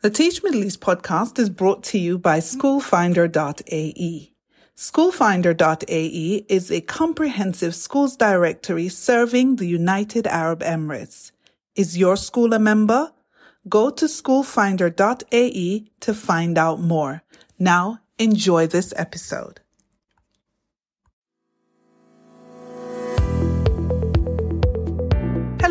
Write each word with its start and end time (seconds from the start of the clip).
The 0.00 0.10
Teach 0.10 0.44
Middle 0.44 0.62
East 0.62 0.80
podcast 0.80 1.40
is 1.40 1.50
brought 1.50 1.82
to 1.84 1.98
you 1.98 2.18
by 2.18 2.38
schoolfinder.ae. 2.38 4.32
Schoolfinder.ae 4.76 6.44
is 6.48 6.70
a 6.70 6.80
comprehensive 6.82 7.74
schools 7.74 8.16
directory 8.16 8.88
serving 8.90 9.56
the 9.56 9.66
United 9.66 10.28
Arab 10.28 10.60
Emirates. 10.60 11.32
Is 11.74 11.98
your 11.98 12.16
school 12.16 12.54
a 12.54 12.60
member? 12.60 13.12
Go 13.68 13.90
to 13.90 14.04
schoolfinder.ae 14.04 15.90
to 15.98 16.14
find 16.14 16.56
out 16.56 16.80
more. 16.80 17.24
Now, 17.58 17.98
enjoy 18.20 18.68
this 18.68 18.94
episode. 18.94 19.58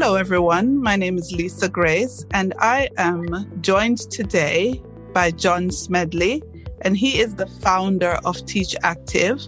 Hello, 0.07 0.15
everyone. 0.15 0.81
My 0.81 0.95
name 0.95 1.17
is 1.17 1.33
Lisa 1.33 1.67
Grace, 1.67 2.25
and 2.31 2.53
I 2.59 2.87
am 2.95 3.27
joined 3.61 4.09
today 4.09 4.81
by 5.11 5.31
John 5.31 5.69
Smedley, 5.69 6.41
and 6.83 6.95
he 6.95 7.19
is 7.19 7.35
the 7.35 7.45
founder 7.45 8.17
of 8.23 8.45
Teach 8.45 8.73
Active. 8.83 9.41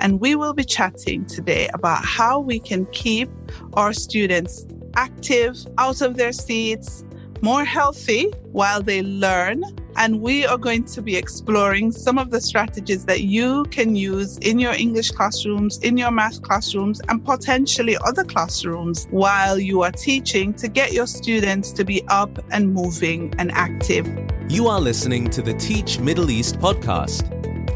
And 0.00 0.20
we 0.20 0.34
will 0.34 0.52
be 0.52 0.64
chatting 0.64 1.24
today 1.24 1.70
about 1.72 2.04
how 2.04 2.40
we 2.40 2.60
can 2.60 2.84
keep 2.92 3.30
our 3.72 3.94
students 3.94 4.66
active, 4.96 5.56
out 5.78 6.02
of 6.02 6.18
their 6.18 6.32
seats, 6.32 7.04
more 7.42 7.64
healthy 7.64 8.30
while 8.52 8.80
they 8.80 9.02
learn 9.02 9.64
and 9.96 10.20
we 10.20 10.46
are 10.46 10.56
going 10.56 10.84
to 10.84 11.02
be 11.02 11.16
exploring 11.16 11.90
some 11.92 12.16
of 12.16 12.30
the 12.30 12.40
strategies 12.40 13.04
that 13.04 13.22
you 13.22 13.64
can 13.64 13.94
use 13.94 14.38
in 14.38 14.58
your 14.58 14.72
English 14.72 15.10
classrooms, 15.10 15.78
in 15.78 15.96
your 15.96 16.10
math 16.10 16.40
classrooms, 16.42 17.00
and 17.08 17.24
potentially 17.24 17.96
other 18.06 18.24
classrooms 18.24 19.06
while 19.10 19.58
you 19.58 19.82
are 19.82 19.90
teaching 19.92 20.54
to 20.54 20.68
get 20.68 20.92
your 20.92 21.06
students 21.06 21.72
to 21.72 21.84
be 21.84 22.02
up 22.08 22.38
and 22.52 22.72
moving 22.72 23.34
and 23.38 23.50
active. 23.52 24.08
You 24.48 24.68
are 24.68 24.80
listening 24.80 25.28
to 25.30 25.42
the 25.42 25.54
Teach 25.54 25.98
Middle 25.98 26.30
East 26.30 26.58
podcast, 26.58 27.28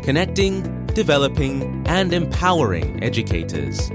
connecting, 0.03 0.87
developing, 0.87 1.87
and 1.87 2.13
empowering 2.13 3.03
educators. 3.03 3.91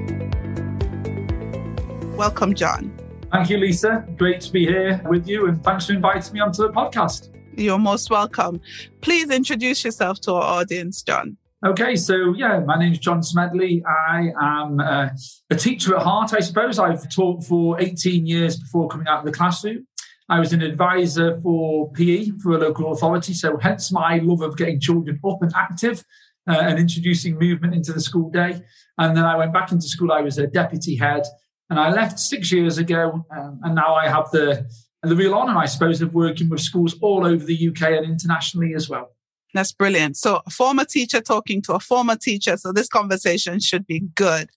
Welcome, 2.17 2.53
John. 2.53 3.00
Thank 3.31 3.49
you, 3.49 3.57
Lisa. 3.57 4.05
Great 4.17 4.41
to 4.41 4.51
be 4.51 4.65
here 4.65 5.01
with 5.07 5.25
you, 5.25 5.47
and 5.47 5.63
thanks 5.63 5.85
for 5.85 5.93
inviting 5.93 6.33
me 6.33 6.41
onto 6.41 6.63
the 6.63 6.69
podcast. 6.69 7.29
You're 7.55 7.79
most 7.79 8.09
welcome. 8.09 8.59
Please 8.99 9.29
introduce 9.29 9.85
yourself 9.85 10.19
to 10.21 10.33
our 10.33 10.43
audience, 10.43 11.01
John. 11.01 11.37
Okay, 11.65 11.95
so 11.95 12.33
yeah, 12.35 12.59
my 12.59 12.77
name 12.77 12.91
is 12.91 12.99
John 12.99 13.23
Smedley. 13.23 13.83
I 13.85 14.33
am 14.41 14.79
uh, 14.81 15.09
a 15.49 15.55
teacher 15.55 15.95
at 15.95 16.01
heart, 16.01 16.33
I 16.33 16.41
suppose. 16.41 16.77
I've 16.77 17.09
taught 17.09 17.43
for 17.45 17.79
18 17.79 18.25
years 18.25 18.57
before 18.57 18.89
coming 18.89 19.07
out 19.07 19.19
of 19.19 19.25
the 19.25 19.31
classroom. 19.31 19.87
I 20.27 20.39
was 20.39 20.51
an 20.51 20.61
advisor 20.61 21.39
for 21.41 21.89
PE 21.93 22.31
for 22.41 22.53
a 22.53 22.57
local 22.57 22.91
authority, 22.91 23.33
so 23.33 23.57
hence 23.57 23.93
my 23.93 24.17
love 24.17 24.41
of 24.41 24.57
getting 24.57 24.79
children 24.79 25.19
up 25.25 25.41
and 25.41 25.53
active 25.55 26.03
uh, 26.49 26.59
and 26.59 26.79
introducing 26.79 27.37
movement 27.37 27.75
into 27.75 27.93
the 27.93 28.01
school 28.01 28.29
day. 28.29 28.61
And 28.97 29.15
then 29.15 29.23
I 29.23 29.37
went 29.37 29.53
back 29.53 29.71
into 29.71 29.87
school. 29.87 30.11
I 30.11 30.21
was 30.21 30.37
a 30.37 30.47
deputy 30.47 30.95
head, 30.95 31.23
and 31.71 31.79
I 31.79 31.89
left 31.89 32.19
six 32.19 32.51
years 32.51 32.77
ago, 32.77 33.25
um, 33.35 33.61
and 33.63 33.73
now 33.73 33.95
I 33.95 34.09
have 34.09 34.29
the 34.31 34.69
the 35.03 35.15
real 35.15 35.33
honour, 35.33 35.57
I 35.57 35.65
suppose, 35.65 36.01
of 36.01 36.13
working 36.13 36.49
with 36.49 36.59
schools 36.59 36.95
all 37.01 37.25
over 37.25 37.43
the 37.43 37.69
UK 37.69 37.81
and 37.93 38.05
internationally 38.05 38.75
as 38.75 38.87
well. 38.87 39.15
That's 39.53 39.71
brilliant. 39.71 40.17
So, 40.17 40.41
a 40.45 40.49
former 40.49 40.85
teacher 40.85 41.21
talking 41.21 41.61
to 41.63 41.73
a 41.73 41.79
former 41.79 42.17
teacher. 42.17 42.57
So, 42.57 42.71
this 42.71 42.87
conversation 42.87 43.59
should 43.59 43.87
be 43.87 44.01
good. 44.15 44.49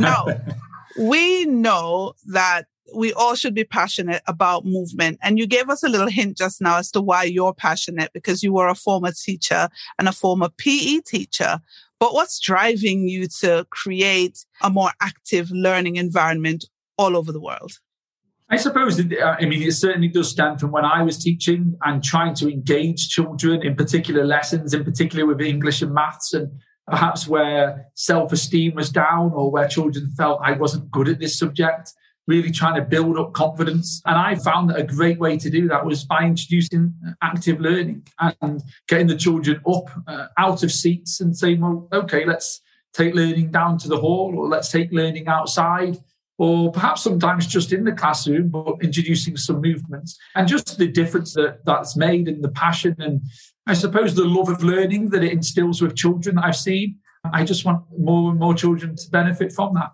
Now, 0.00 0.26
we 0.98 1.44
know 1.44 2.14
that 2.26 2.64
we 2.94 3.12
all 3.12 3.34
should 3.34 3.54
be 3.54 3.64
passionate 3.64 4.22
about 4.26 4.64
movement. 4.64 5.18
And 5.22 5.38
you 5.38 5.46
gave 5.46 5.68
us 5.68 5.82
a 5.82 5.88
little 5.88 6.08
hint 6.08 6.36
just 6.36 6.60
now 6.60 6.78
as 6.78 6.90
to 6.92 7.00
why 7.00 7.24
you're 7.24 7.54
passionate 7.54 8.12
because 8.12 8.42
you 8.42 8.52
were 8.52 8.68
a 8.68 8.74
former 8.74 9.12
teacher 9.12 9.68
and 9.98 10.08
a 10.08 10.12
former 10.12 10.48
PE 10.56 11.00
teacher. 11.00 11.60
But 11.98 12.12
what's 12.12 12.38
driving 12.38 13.08
you 13.08 13.26
to 13.40 13.66
create 13.70 14.44
a 14.62 14.70
more 14.70 14.90
active 15.00 15.50
learning 15.50 15.96
environment 15.96 16.66
all 16.98 17.16
over 17.16 17.32
the 17.32 17.40
world? 17.40 17.72
I 18.48 18.56
suppose, 18.56 19.00
uh, 19.00 19.36
I 19.40 19.44
mean, 19.46 19.62
it 19.62 19.72
certainly 19.72 20.08
does 20.08 20.30
stem 20.30 20.56
from 20.56 20.70
when 20.70 20.84
I 20.84 21.02
was 21.02 21.18
teaching 21.18 21.76
and 21.84 22.02
trying 22.02 22.34
to 22.36 22.48
engage 22.48 23.08
children 23.08 23.62
in 23.62 23.74
particular 23.74 24.24
lessons, 24.24 24.72
in 24.72 24.84
particular 24.84 25.26
with 25.26 25.40
English 25.40 25.82
and 25.82 25.92
maths, 25.92 26.32
and 26.32 26.52
perhaps 26.86 27.26
where 27.26 27.86
self 27.94 28.32
esteem 28.32 28.74
was 28.76 28.90
down 28.90 29.32
or 29.34 29.50
where 29.50 29.66
children 29.66 30.12
felt 30.16 30.40
I 30.44 30.52
wasn't 30.52 30.90
good 30.92 31.08
at 31.08 31.18
this 31.18 31.36
subject, 31.36 31.92
really 32.26 32.50
trying 32.50 32.74
to 32.74 32.82
build 32.82 33.18
up 33.18 33.32
confidence. 33.32 34.02
And 34.04 34.16
I 34.16 34.34
found 34.34 34.70
that 34.70 34.78
a 34.78 34.82
great 34.82 35.18
way 35.18 35.36
to 35.36 35.50
do 35.50 35.68
that 35.68 35.84
was 35.84 36.04
by 36.04 36.22
introducing 36.24 36.92
active 37.22 37.60
learning 37.60 38.06
and 38.40 38.62
getting 38.88 39.06
the 39.06 39.16
children 39.16 39.60
up 39.66 39.90
uh, 40.06 40.26
out 40.38 40.62
of 40.62 40.72
seats 40.72 41.20
and 41.20 41.36
saying, 41.36 41.60
well, 41.60 41.88
okay, 41.92 42.24
let's 42.24 42.62
take 42.92 43.14
learning 43.14 43.50
down 43.50 43.78
to 43.78 43.88
the 43.88 43.98
hall 43.98 44.34
or 44.36 44.48
let's 44.48 44.70
take 44.70 44.90
learning 44.92 45.28
outside 45.28 45.98
or 46.38 46.70
perhaps 46.70 47.02
sometimes 47.02 47.46
just 47.46 47.72
in 47.72 47.84
the 47.84 47.92
classroom, 47.92 48.48
but 48.48 48.76
introducing 48.82 49.36
some 49.36 49.60
movements 49.60 50.18
and 50.34 50.46
just 50.46 50.76
the 50.76 50.86
difference 50.86 51.32
that 51.34 51.64
that's 51.64 51.96
made 51.96 52.28
and 52.28 52.42
the 52.44 52.50
passion 52.50 52.94
and 52.98 53.22
I 53.66 53.74
suppose 53.74 54.14
the 54.14 54.24
love 54.24 54.48
of 54.48 54.62
learning 54.62 55.10
that 55.10 55.24
it 55.24 55.32
instills 55.32 55.82
with 55.82 55.96
children 55.96 56.36
that 56.36 56.44
I've 56.44 56.56
seen. 56.56 56.98
I 57.32 57.44
just 57.44 57.64
want 57.64 57.82
more 57.98 58.30
and 58.30 58.38
more 58.38 58.54
children 58.54 58.94
to 58.94 59.10
benefit 59.10 59.52
from 59.52 59.74
that. 59.74 59.90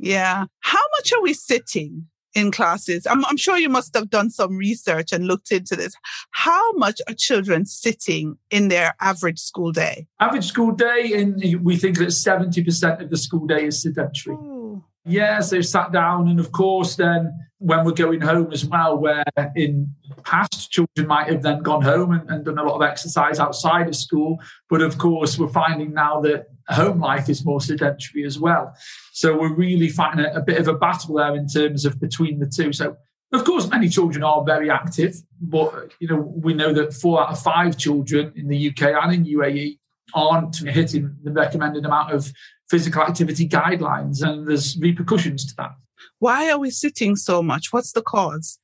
Yeah. 0.00 0.46
How 0.60 0.82
much 0.98 1.12
are 1.12 1.22
we 1.22 1.34
sitting 1.34 2.06
in 2.34 2.50
classes? 2.50 3.06
I'm, 3.06 3.24
I'm 3.26 3.36
sure 3.36 3.58
you 3.58 3.68
must 3.68 3.94
have 3.94 4.08
done 4.08 4.30
some 4.30 4.56
research 4.56 5.12
and 5.12 5.26
looked 5.26 5.52
into 5.52 5.76
this. 5.76 5.94
How 6.30 6.72
much 6.72 7.00
are 7.06 7.14
children 7.14 7.66
sitting 7.66 8.36
in 8.50 8.68
their 8.68 8.94
average 9.00 9.38
school 9.38 9.72
day? 9.72 10.06
Average 10.20 10.46
school 10.46 10.72
day, 10.72 11.12
and 11.14 11.62
we 11.62 11.76
think 11.76 11.98
that 11.98 12.08
70% 12.08 13.02
of 13.02 13.10
the 13.10 13.16
school 13.16 13.46
day 13.46 13.66
is 13.66 13.82
sedentary. 13.82 14.36
Ooh. 14.36 14.84
Yeah, 15.04 15.40
so 15.40 15.60
sat 15.60 15.92
down, 15.92 16.28
and 16.28 16.38
of 16.38 16.52
course, 16.52 16.96
then 16.96 17.32
when 17.58 17.84
we're 17.84 17.92
going 17.92 18.20
home 18.20 18.52
as 18.52 18.64
well, 18.64 18.98
where 18.98 19.24
in 19.56 19.94
past 20.30 20.70
children 20.70 21.08
might 21.08 21.28
have 21.28 21.42
then 21.42 21.62
gone 21.62 21.82
home 21.82 22.12
and, 22.12 22.30
and, 22.30 22.44
done 22.44 22.58
a 22.58 22.62
lot 22.62 22.76
of 22.76 22.82
exercise 22.82 23.40
outside 23.40 23.88
of 23.88 23.96
school, 23.96 24.38
but 24.68 24.80
of 24.80 24.96
course, 24.96 25.38
we're 25.38 25.48
finding 25.48 25.92
now 25.92 26.20
that 26.20 26.46
home 26.68 27.00
life 27.00 27.28
is 27.28 27.44
more 27.44 27.60
sedentary 27.60 28.24
as 28.24 28.38
well. 28.38 28.72
So 29.12 29.36
we're 29.36 29.54
really 29.54 29.88
fighting 29.88 30.24
a, 30.24 30.32
a 30.34 30.40
bit 30.40 30.58
of 30.58 30.68
a 30.68 30.74
battle 30.74 31.16
there 31.16 31.34
in 31.34 31.48
terms 31.48 31.84
of 31.84 32.00
between 32.00 32.38
the 32.38 32.46
two. 32.46 32.72
So 32.72 32.96
of 33.32 33.44
course, 33.44 33.68
many 33.68 33.88
children 33.88 34.22
are 34.22 34.44
very 34.44 34.70
active, 34.70 35.16
but 35.40 35.92
you 36.00 36.08
know 36.08 36.32
we 36.36 36.54
know 36.54 36.72
that 36.72 36.94
four 36.94 37.22
out 37.22 37.30
of 37.30 37.40
five 37.40 37.76
children 37.76 38.32
in 38.36 38.48
the 38.48 38.70
UK 38.70 38.82
and 39.02 39.12
in 39.12 39.24
UAE 39.24 39.78
aren't 40.14 40.56
hitting 40.56 41.16
the 41.22 41.32
recommended 41.32 41.84
amount 41.84 42.12
of 42.12 42.32
physical 42.68 43.02
activity 43.02 43.48
guidelines, 43.48 44.22
and 44.22 44.48
there's 44.48 44.76
repercussions 44.78 45.44
to 45.46 45.54
that. 45.56 45.72
Why 46.18 46.50
are 46.50 46.58
we 46.58 46.70
sitting 46.70 47.16
so 47.16 47.42
much? 47.42 47.72
What's 47.72 47.92
the 47.92 48.02
cause? 48.02 48.58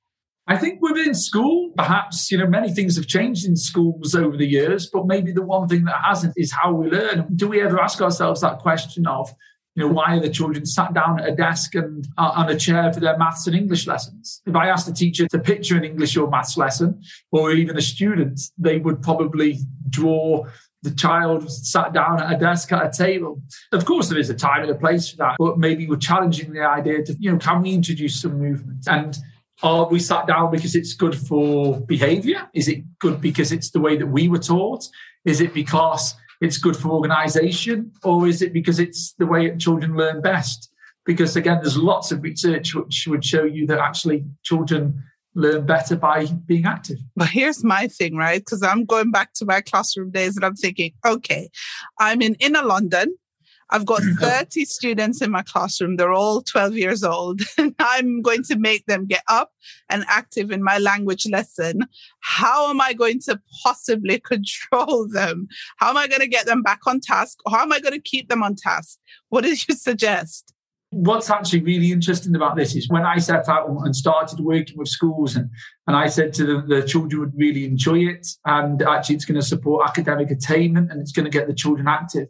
I 0.48 0.56
think 0.56 0.80
within 0.80 1.14
school, 1.14 1.72
perhaps, 1.76 2.30
you 2.30 2.38
know, 2.38 2.46
many 2.46 2.72
things 2.72 2.96
have 2.96 3.08
changed 3.08 3.46
in 3.46 3.56
schools 3.56 4.14
over 4.14 4.36
the 4.36 4.46
years, 4.46 4.88
but 4.92 5.06
maybe 5.06 5.32
the 5.32 5.42
one 5.42 5.66
thing 5.66 5.84
that 5.84 6.00
hasn't 6.04 6.34
is 6.36 6.52
how 6.52 6.72
we 6.72 6.88
learn. 6.88 7.26
Do 7.34 7.48
we 7.48 7.60
ever 7.60 7.80
ask 7.80 8.00
ourselves 8.00 8.42
that 8.42 8.60
question 8.60 9.08
of, 9.08 9.28
you 9.74 9.86
know, 9.86 9.92
why 9.92 10.16
are 10.16 10.20
the 10.20 10.30
children 10.30 10.64
sat 10.64 10.94
down 10.94 11.20
at 11.20 11.28
a 11.28 11.34
desk 11.34 11.74
and 11.74 12.06
uh, 12.16 12.32
on 12.34 12.48
a 12.48 12.56
chair 12.56 12.92
for 12.92 13.00
their 13.00 13.18
maths 13.18 13.46
and 13.48 13.56
English 13.56 13.88
lessons? 13.88 14.40
If 14.46 14.54
I 14.54 14.68
asked 14.68 14.88
a 14.88 14.94
teacher 14.94 15.26
to 15.28 15.38
picture 15.38 15.76
an 15.76 15.84
English 15.84 16.16
or 16.16 16.30
maths 16.30 16.56
lesson, 16.56 17.02
or 17.32 17.50
even 17.50 17.76
a 17.76 17.82
student, 17.82 18.40
they 18.56 18.78
would 18.78 19.02
probably 19.02 19.58
draw 19.90 20.46
the 20.82 20.92
child 20.92 21.50
sat 21.50 21.92
down 21.92 22.22
at 22.22 22.32
a 22.32 22.38
desk 22.38 22.72
at 22.72 22.86
a 22.86 22.96
table. 22.96 23.42
Of 23.72 23.84
course, 23.84 24.08
there 24.08 24.18
is 24.18 24.30
a 24.30 24.34
time 24.34 24.62
and 24.62 24.70
a 24.70 24.76
place 24.76 25.10
for 25.10 25.16
that, 25.16 25.34
but 25.38 25.58
maybe 25.58 25.88
we're 25.88 25.96
challenging 25.96 26.52
the 26.52 26.62
idea 26.62 27.02
to, 27.02 27.16
you 27.18 27.32
know, 27.32 27.38
can 27.38 27.62
we 27.62 27.72
introduce 27.72 28.22
some 28.22 28.38
movement? 28.38 28.86
And 28.86 29.16
are 29.62 29.88
we 29.88 30.00
sat 30.00 30.26
down 30.26 30.50
because 30.50 30.74
it's 30.74 30.94
good 30.94 31.16
for 31.16 31.80
behavior? 31.80 32.48
Is 32.52 32.68
it 32.68 32.84
good 32.98 33.20
because 33.20 33.52
it's 33.52 33.70
the 33.70 33.80
way 33.80 33.96
that 33.96 34.06
we 34.06 34.28
were 34.28 34.38
taught? 34.38 34.86
Is 35.24 35.40
it 35.40 35.54
because 35.54 36.14
it's 36.40 36.58
good 36.58 36.76
for 36.76 36.90
organization? 36.90 37.92
Or 38.04 38.26
is 38.26 38.42
it 38.42 38.52
because 38.52 38.78
it's 38.78 39.14
the 39.14 39.26
way 39.26 39.54
children 39.56 39.96
learn 39.96 40.20
best? 40.20 40.70
Because 41.04 41.36
again, 41.36 41.60
there's 41.62 41.78
lots 41.78 42.12
of 42.12 42.22
research 42.22 42.74
which 42.74 43.06
would 43.08 43.24
show 43.24 43.44
you 43.44 43.66
that 43.68 43.78
actually 43.78 44.24
children 44.42 45.02
learn 45.34 45.64
better 45.66 45.96
by 45.96 46.26
being 46.46 46.64
active. 46.64 46.98
But 47.14 47.28
here's 47.28 47.62
my 47.62 47.88
thing, 47.88 48.16
right? 48.16 48.40
Because 48.40 48.62
I'm 48.62 48.84
going 48.84 49.10
back 49.10 49.32
to 49.34 49.44
my 49.44 49.60
classroom 49.60 50.10
days 50.10 50.36
and 50.36 50.44
I'm 50.44 50.56
thinking, 50.56 50.92
okay, 51.04 51.50
I'm 52.00 52.22
in 52.22 52.34
inner 52.40 52.62
London. 52.62 53.16
I've 53.70 53.86
got 53.86 54.02
30 54.20 54.64
students 54.64 55.20
in 55.20 55.30
my 55.30 55.42
classroom. 55.42 55.96
They're 55.96 56.12
all 56.12 56.42
12 56.42 56.76
years 56.76 57.02
old. 57.02 57.40
And 57.58 57.74
I'm 57.78 58.22
going 58.22 58.42
to 58.44 58.58
make 58.58 58.86
them 58.86 59.06
get 59.06 59.22
up 59.28 59.50
and 59.88 60.04
active 60.08 60.50
in 60.50 60.62
my 60.62 60.78
language 60.78 61.26
lesson. 61.26 61.86
How 62.20 62.70
am 62.70 62.80
I 62.80 62.92
going 62.92 63.20
to 63.20 63.40
possibly 63.64 64.20
control 64.32 65.08
them? 65.08 65.48
How 65.78 65.90
am 65.90 65.96
I 65.96 66.06
going 66.06 66.20
to 66.20 66.28
get 66.28 66.46
them 66.46 66.62
back 66.62 66.80
on 66.86 67.00
task? 67.00 67.38
How 67.48 67.62
am 67.62 67.72
I 67.72 67.80
going 67.80 67.94
to 67.94 68.00
keep 68.00 68.28
them 68.28 68.42
on 68.42 68.54
task? 68.54 68.98
What 69.30 69.44
did 69.44 69.66
you 69.66 69.74
suggest? 69.88 70.52
What's 70.90 71.30
actually 71.30 71.62
really 71.62 71.90
interesting 71.90 72.36
about 72.36 72.56
this 72.56 72.76
is 72.76 72.88
when 72.88 73.04
I 73.04 73.18
set 73.18 73.48
out 73.48 73.68
and 73.68 73.94
started 73.94 74.38
working 74.40 74.78
with 74.78 74.88
schools 74.88 75.34
and 75.34 75.50
And 75.86 75.96
I 75.96 76.08
said 76.08 76.32
to 76.34 76.44
them, 76.44 76.68
the 76.68 76.82
children 76.82 77.20
would 77.20 77.36
really 77.36 77.64
enjoy 77.64 78.00
it. 78.00 78.26
And 78.44 78.82
actually, 78.82 79.16
it's 79.16 79.24
going 79.24 79.40
to 79.40 79.46
support 79.46 79.88
academic 79.88 80.30
attainment 80.30 80.90
and 80.90 81.00
it's 81.00 81.12
going 81.12 81.24
to 81.24 81.30
get 81.30 81.46
the 81.46 81.54
children 81.54 81.86
active. 81.86 82.28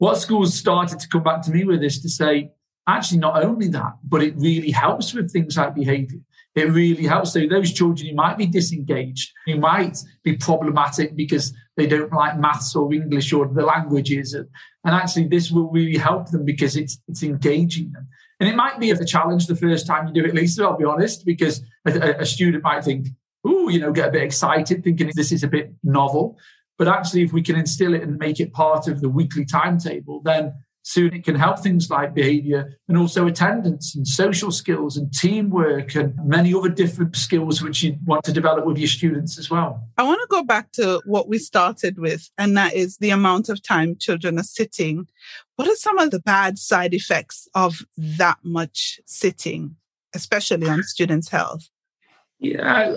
What 0.00 0.16
schools 0.16 0.54
started 0.54 0.98
to 0.98 1.08
come 1.08 1.22
back 1.22 1.42
to 1.42 1.50
me 1.50 1.64
with 1.64 1.82
is 1.82 2.00
to 2.00 2.08
say, 2.08 2.52
actually, 2.88 3.18
not 3.18 3.44
only 3.44 3.68
that, 3.68 3.92
but 4.02 4.22
it 4.22 4.34
really 4.38 4.70
helps 4.70 5.12
with 5.12 5.30
things 5.30 5.58
like 5.58 5.74
behavior. 5.74 6.20
It 6.54 6.70
really 6.70 7.04
helps. 7.04 7.34
So 7.34 7.46
those 7.46 7.70
children 7.70 8.08
who 8.08 8.14
might 8.14 8.38
be 8.38 8.46
disengaged, 8.46 9.30
who 9.44 9.56
might 9.58 9.98
be 10.24 10.38
problematic 10.38 11.14
because 11.14 11.52
they 11.76 11.86
don't 11.86 12.10
like 12.14 12.38
maths 12.38 12.74
or 12.74 12.90
English 12.94 13.30
or 13.34 13.46
the 13.46 13.62
languages, 13.62 14.32
and 14.32 14.48
actually 14.84 15.28
this 15.28 15.50
will 15.50 15.70
really 15.70 15.98
help 15.98 16.30
them 16.30 16.46
because 16.46 16.76
it's 16.76 16.98
it's 17.06 17.22
engaging 17.22 17.92
them. 17.92 18.08
And 18.40 18.48
it 18.48 18.56
might 18.56 18.80
be 18.80 18.90
a 18.90 19.04
challenge 19.04 19.48
the 19.48 19.54
first 19.54 19.86
time 19.86 20.08
you 20.08 20.14
do 20.14 20.26
it, 20.26 20.34
Lisa, 20.34 20.64
I'll 20.64 20.78
be 20.78 20.86
honest, 20.86 21.26
because 21.26 21.62
a, 21.86 22.20
a 22.20 22.24
student 22.24 22.64
might 22.64 22.84
think, 22.84 23.08
oh, 23.44 23.68
you 23.68 23.80
know, 23.80 23.92
get 23.92 24.08
a 24.08 24.12
bit 24.12 24.22
excited 24.22 24.82
thinking 24.82 25.10
this 25.14 25.30
is 25.30 25.44
a 25.44 25.48
bit 25.48 25.74
novel. 25.84 26.38
But 26.80 26.88
actually, 26.88 27.20
if 27.20 27.34
we 27.34 27.42
can 27.42 27.56
instill 27.56 27.92
it 27.92 28.02
and 28.02 28.16
make 28.16 28.40
it 28.40 28.54
part 28.54 28.88
of 28.88 29.02
the 29.02 29.10
weekly 29.10 29.44
timetable, 29.44 30.22
then 30.24 30.54
soon 30.80 31.12
it 31.12 31.24
can 31.24 31.34
help 31.34 31.58
things 31.58 31.90
like 31.90 32.14
behavior 32.14 32.78
and 32.88 32.96
also 32.96 33.26
attendance 33.26 33.94
and 33.94 34.08
social 34.08 34.50
skills 34.50 34.96
and 34.96 35.12
teamwork 35.12 35.94
and 35.94 36.14
many 36.24 36.54
other 36.54 36.70
different 36.70 37.14
skills 37.16 37.60
which 37.60 37.82
you 37.82 37.98
want 38.06 38.24
to 38.24 38.32
develop 38.32 38.64
with 38.64 38.78
your 38.78 38.88
students 38.88 39.38
as 39.38 39.50
well. 39.50 39.86
I 39.98 40.04
want 40.04 40.22
to 40.22 40.26
go 40.30 40.42
back 40.42 40.72
to 40.72 41.02
what 41.04 41.28
we 41.28 41.36
started 41.36 41.98
with, 41.98 42.30
and 42.38 42.56
that 42.56 42.72
is 42.72 42.96
the 42.96 43.10
amount 43.10 43.50
of 43.50 43.62
time 43.62 43.96
children 43.98 44.38
are 44.38 44.42
sitting. 44.42 45.06
What 45.56 45.68
are 45.68 45.76
some 45.76 45.98
of 45.98 46.12
the 46.12 46.20
bad 46.20 46.58
side 46.58 46.94
effects 46.94 47.46
of 47.54 47.82
that 47.98 48.38
much 48.42 49.00
sitting, 49.04 49.76
especially 50.14 50.66
on 50.66 50.82
students' 50.84 51.28
health? 51.28 51.68
Yeah, 52.42 52.96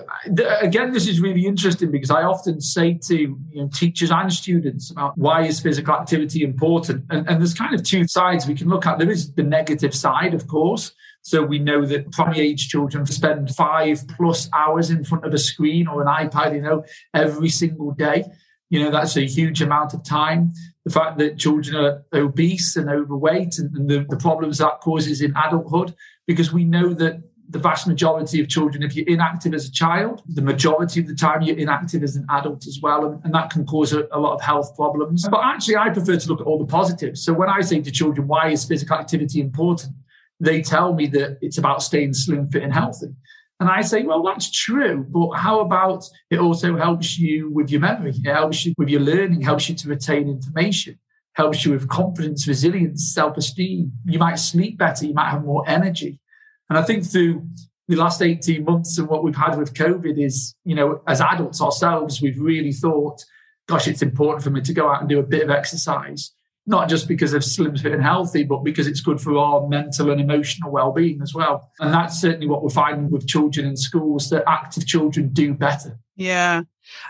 again, 0.61 0.93
this 0.93 1.05
is 1.05 1.19
really 1.19 1.45
interesting 1.45 1.91
because 1.91 2.09
I 2.09 2.23
often 2.23 2.61
say 2.61 2.97
to 3.07 3.17
you 3.17 3.37
know, 3.53 3.69
teachers 3.73 4.09
and 4.09 4.31
students 4.31 4.89
about 4.89 5.17
why 5.17 5.43
is 5.43 5.59
physical 5.59 5.95
activity 5.95 6.43
important, 6.43 7.03
and, 7.09 7.27
and 7.27 7.41
there's 7.41 7.53
kind 7.53 7.75
of 7.75 7.83
two 7.83 8.07
sides 8.07 8.47
we 8.47 8.55
can 8.55 8.69
look 8.69 8.85
at. 8.85 8.99
There 8.99 9.11
is 9.11 9.33
the 9.33 9.43
negative 9.43 9.93
side, 9.93 10.33
of 10.33 10.47
course. 10.47 10.93
So 11.23 11.43
we 11.43 11.59
know 11.59 11.85
that 11.85 12.09
primary 12.13 12.39
age 12.39 12.69
children 12.69 13.05
spend 13.05 13.53
five 13.53 14.05
plus 14.15 14.49
hours 14.53 14.89
in 14.89 15.03
front 15.03 15.25
of 15.25 15.33
a 15.33 15.37
screen 15.37 15.89
or 15.89 16.01
an 16.01 16.07
iPad, 16.07 16.55
you 16.55 16.61
know, 16.61 16.85
every 17.13 17.49
single 17.49 17.91
day. 17.91 18.23
You 18.69 18.81
know, 18.81 18.91
that's 18.91 19.17
a 19.17 19.25
huge 19.25 19.61
amount 19.61 19.93
of 19.93 20.05
time. 20.05 20.53
The 20.85 20.93
fact 20.93 21.17
that 21.17 21.37
children 21.37 21.75
are 21.75 22.05
obese 22.13 22.77
and 22.77 22.89
overweight 22.89 23.57
and, 23.57 23.75
and 23.75 23.89
the, 23.89 24.05
the 24.09 24.17
problems 24.17 24.59
that 24.59 24.79
causes 24.79 25.21
in 25.21 25.33
adulthood, 25.35 25.95
because 26.27 26.53
we 26.53 26.63
know 26.63 26.93
that 26.93 27.21
the 27.53 27.59
vast 27.59 27.87
majority 27.87 28.41
of 28.41 28.49
children, 28.49 28.81
if 28.81 28.95
you're 28.95 29.07
inactive 29.07 29.53
as 29.53 29.67
a 29.67 29.71
child, 29.71 30.23
the 30.27 30.41
majority 30.41 30.99
of 30.99 31.07
the 31.07 31.13
time 31.13 31.43
you're 31.43 31.57
inactive 31.57 32.01
as 32.01 32.15
an 32.15 32.25
adult 32.31 32.65
as 32.65 32.79
well. 32.81 33.05
And, 33.05 33.23
and 33.23 33.33
that 33.33 33.51
can 33.51 33.63
cause 33.65 33.93
a, 33.93 34.07
a, 34.11 34.19
lot 34.19 34.33
of 34.33 34.41
health 34.41 34.75
problems. 34.75 35.27
But 35.29 35.41
actually, 35.43 35.77
I 35.77 35.89
prefer 35.89 36.17
to 36.17 36.29
look 36.29 36.41
at 36.41 36.47
all 36.47 36.57
the 36.57 36.65
positives. 36.65 37.23
So 37.23 37.31
when 37.31 37.49
I 37.49 37.61
say 37.61 37.79
to 37.79 37.91
children, 37.91 38.27
why 38.27 38.49
is 38.49 38.65
physical 38.65 38.97
activity 38.97 39.39
important? 39.39 39.93
They 40.39 40.63
tell 40.63 40.93
me 40.93 41.05
that 41.07 41.37
it's 41.41 41.59
about 41.59 41.83
staying 41.83 42.15
slim, 42.15 42.49
fit, 42.49 42.63
and 42.63 42.73
healthy. 42.73 43.13
And 43.59 43.69
I 43.69 43.81
say, 43.81 44.01
well, 44.01 44.23
that's 44.23 44.49
true. 44.49 45.05
But 45.07 45.37
how 45.37 45.59
about 45.59 46.03
it 46.31 46.39
also 46.39 46.75
helps 46.75 47.19
you 47.19 47.51
with 47.51 47.69
your 47.69 47.81
memory? 47.81 48.13
It 48.15 48.33
helps 48.33 48.65
you 48.65 48.73
with 48.79 48.89
your 48.89 49.01
learning, 49.01 49.41
helps 49.41 49.69
you 49.69 49.75
to 49.75 49.89
retain 49.89 50.27
information, 50.27 50.97
helps 51.33 51.63
you 51.63 51.71
with 51.71 51.87
confidence, 51.87 52.47
resilience, 52.47 53.13
self 53.13 53.37
esteem. 53.37 53.91
You 54.05 54.17
might 54.17 54.39
sleep 54.39 54.79
better, 54.79 55.05
you 55.05 55.13
might 55.13 55.29
have 55.29 55.45
more 55.45 55.63
energy 55.69 56.19
and 56.69 56.77
I 56.77 56.83
think 56.83 57.05
through 57.05 57.47
the 57.87 57.95
last 57.95 58.21
18 58.21 58.63
months 58.63 58.97
and 58.97 59.07
what 59.07 59.23
we've 59.23 59.35
had 59.35 59.57
with 59.57 59.73
COVID 59.73 60.17
is, 60.17 60.55
you 60.63 60.75
know, 60.75 61.01
as 61.07 61.21
adults 61.21 61.61
ourselves, 61.61 62.21
we've 62.21 62.39
really 62.39 62.71
thought, 62.71 63.23
gosh, 63.67 63.87
it's 63.87 64.01
important 64.01 64.43
for 64.43 64.49
me 64.49 64.61
to 64.61 64.73
go 64.73 64.89
out 64.89 65.01
and 65.01 65.09
do 65.09 65.19
a 65.19 65.23
bit 65.23 65.43
of 65.43 65.49
exercise, 65.49 66.31
not 66.65 66.87
just 66.87 67.07
because 67.07 67.33
of 67.33 67.43
slim, 67.43 67.75
fit, 67.75 67.91
and 67.91 68.01
healthy, 68.01 68.43
but 68.43 68.63
because 68.63 68.87
it's 68.87 69.01
good 69.01 69.19
for 69.19 69.37
our 69.37 69.67
mental 69.67 70.11
and 70.11 70.21
emotional 70.21 70.71
well-being 70.71 71.21
as 71.21 71.33
well. 71.33 71.69
And 71.79 71.93
that's 71.93 72.19
certainly 72.21 72.47
what 72.47 72.63
we're 72.63 72.69
finding 72.69 73.11
with 73.11 73.27
children 73.27 73.65
in 73.65 73.75
schools 73.75 74.29
that 74.29 74.43
active 74.47 74.87
children 74.87 75.29
do 75.33 75.53
better. 75.53 75.99
Yeah. 76.15 76.63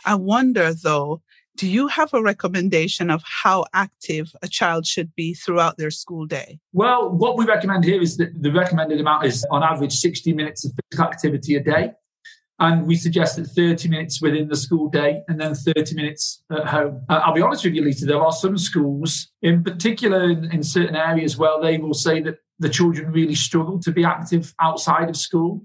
I 0.06 0.16
wonder 0.16 0.74
though, 0.74 1.22
do 1.56 1.68
you 1.68 1.88
have 1.88 2.14
a 2.14 2.22
recommendation 2.22 3.10
of 3.10 3.22
how 3.26 3.66
active 3.74 4.34
a 4.42 4.48
child 4.48 4.86
should 4.86 5.14
be 5.16 5.34
throughout 5.34 5.78
their 5.78 5.92
school 5.92 6.26
day? 6.26 6.60
Well, 6.72 7.10
what 7.10 7.38
we 7.38 7.46
recommend 7.46 7.84
here 7.84 8.02
is 8.02 8.18
that 8.18 8.42
the 8.42 8.52
recommended 8.52 9.00
amount 9.00 9.26
is 9.26 9.46
on 9.52 9.64
average 9.64 9.94
60 9.94 10.34
minutes 10.34 10.66
of 10.66 10.72
physical 10.90 11.12
activity 11.12 11.56
a 11.56 11.64
day. 11.64 11.94
And 12.60 12.88
we 12.88 12.96
suggest 12.96 13.36
that 13.38 13.46
30 13.46 13.90
minutes 13.90 14.22
within 14.22 14.48
the 14.48 14.56
school 14.56 14.88
day 14.88 15.22
and 15.28 15.40
then 15.40 15.54
30 15.54 15.96
minutes 15.96 16.44
at 16.52 16.68
home. 16.68 17.04
Uh, 17.10 17.22
I'll 17.24 17.34
be 17.34 17.42
honest 17.42 17.66
with 17.66 17.74
you, 17.74 17.84
Lisa, 17.84 18.06
there 18.06 18.22
are 18.22 18.32
some 18.32 18.58
schools, 18.58 19.32
in 19.42 19.64
particular 19.64 20.30
in, 20.30 20.52
in 20.52 20.64
certain 20.64 20.96
areas, 20.96 21.36
where 21.36 21.60
they 21.62 21.78
will 21.78 21.96
say 21.96 22.22
that 22.22 22.38
the 22.60 22.70
children 22.70 23.12
really 23.12 23.36
struggle 23.36 23.80
to 23.80 23.92
be 23.92 24.06
active 24.06 24.54
outside 24.62 25.10
of 25.10 25.18
school. 25.18 25.62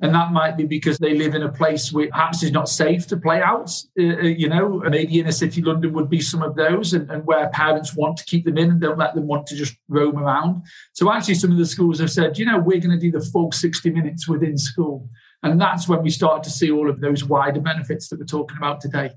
And 0.00 0.14
that 0.14 0.30
might 0.30 0.56
be 0.56 0.64
because 0.64 0.98
they 0.98 1.14
live 1.14 1.34
in 1.34 1.42
a 1.42 1.50
place 1.50 1.92
where 1.92 2.08
perhaps 2.08 2.44
is 2.44 2.52
not 2.52 2.68
safe 2.68 3.08
to 3.08 3.16
play 3.16 3.42
out. 3.42 3.70
Uh, 3.98 4.04
uh, 4.04 4.22
you 4.22 4.48
know, 4.48 4.80
maybe 4.88 5.18
inner 5.18 5.32
city 5.32 5.60
London 5.60 5.92
would 5.92 6.08
be 6.08 6.20
some 6.20 6.40
of 6.40 6.54
those, 6.54 6.92
and, 6.92 7.10
and, 7.10 7.26
where 7.26 7.48
parents 7.48 7.96
want 7.96 8.16
to 8.18 8.24
keep 8.24 8.44
them 8.44 8.58
in 8.58 8.70
and 8.70 8.80
don't 8.80 8.98
let 8.98 9.16
them 9.16 9.26
want 9.26 9.46
to 9.48 9.56
just 9.56 9.76
roam 9.88 10.16
around. 10.16 10.62
So 10.92 11.12
actually, 11.12 11.34
some 11.34 11.50
of 11.50 11.58
the 11.58 11.66
schools 11.66 11.98
have 11.98 12.12
said, 12.12 12.38
you 12.38 12.44
know, 12.44 12.58
we're 12.58 12.78
going 12.78 12.96
to 12.96 12.98
do 12.98 13.10
the 13.10 13.24
full 13.24 13.50
60 13.50 13.90
minutes 13.90 14.28
within 14.28 14.56
school. 14.56 15.08
And 15.42 15.60
that's 15.60 15.88
when 15.88 16.02
we 16.02 16.10
start 16.10 16.44
to 16.44 16.50
see 16.50 16.70
all 16.70 16.88
of 16.88 17.00
those 17.00 17.24
wider 17.24 17.60
benefits 17.60 18.08
that 18.08 18.20
we're 18.20 18.26
talking 18.26 18.56
about 18.56 18.80
today. 18.80 19.10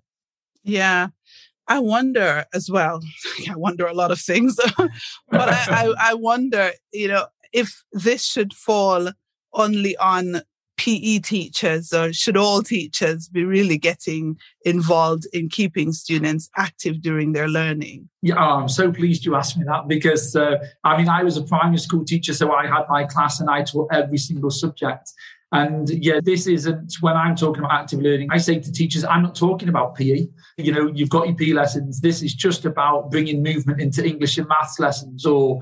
Yeah. 0.64 1.08
I 1.68 1.80
wonder 1.80 2.46
as 2.54 2.70
well. 2.72 3.02
I 3.50 3.56
wonder 3.56 3.86
a 3.86 3.94
lot 3.94 4.12
of 4.12 4.20
things, 4.20 4.58
but 4.78 5.50
I, 5.50 5.66
I, 5.70 5.94
I 6.00 6.14
wonder, 6.16 6.72
you 6.92 7.08
know, 7.08 7.28
if 7.54 7.84
this 7.92 8.26
should 8.26 8.54
fall 8.54 9.10
only 9.54 9.96
on 9.98 10.42
PE 10.82 11.20
teachers 11.20 11.94
or 11.94 12.12
should 12.12 12.36
all 12.36 12.64
teachers 12.64 13.28
be 13.28 13.46
really 13.46 13.78
getting 13.78 14.36
involved 14.66 15.28
in 15.32 15.48
keeping 15.48 15.92
students 15.92 16.50
active 16.58 17.04
during 17.04 17.34
their 17.34 17.48
learning? 17.48 18.10
Yeah, 18.24 18.36
oh, 18.40 18.62
I'm 18.62 18.68
so 18.68 18.92
pleased 18.92 19.24
you 19.24 19.36
asked 19.36 19.60
me 19.60 19.64
that 19.68 19.88
because 19.88 20.36
uh, 20.36 20.58
I 20.84 20.98
mean, 20.98 21.08
I 21.08 21.22
was 21.22 21.38
a 21.38 21.44
primary 21.44 21.78
school 21.78 22.04
teacher, 22.04 22.34
so 22.34 22.52
I 22.52 22.66
had 22.66 22.86
my 22.90 23.04
class 23.04 23.40
and 23.40 23.48
I 23.48 23.62
taught 23.62 23.90
every 23.94 24.18
single 24.18 24.50
subject. 24.50 25.12
And 25.52 25.88
yeah, 25.90 26.20
this 26.24 26.48
isn't 26.48 26.96
when 27.02 27.16
I'm 27.16 27.36
talking 27.36 27.64
about 27.64 27.82
active 27.82 28.02
learning. 28.02 28.30
I 28.32 28.38
say 28.38 28.58
to 28.58 28.72
teachers, 28.72 29.04
I'm 29.04 29.22
not 29.22 29.36
talking 29.36 29.70
about 29.70 29.96
PE. 29.96 30.28
You 30.58 30.72
know, 30.72 30.92
you've 30.96 31.10
got 31.10 31.28
your 31.28 31.36
PE 31.36 31.52
lessons. 31.52 32.00
This 32.02 32.24
is 32.24 32.34
just 32.34 32.66
about 32.66 33.12
bringing 33.12 33.44
movement 33.44 33.82
into 33.82 34.04
English 34.04 34.38
and 34.40 34.48
maths 34.48 34.80
lessons 34.80 35.26
or 35.26 35.62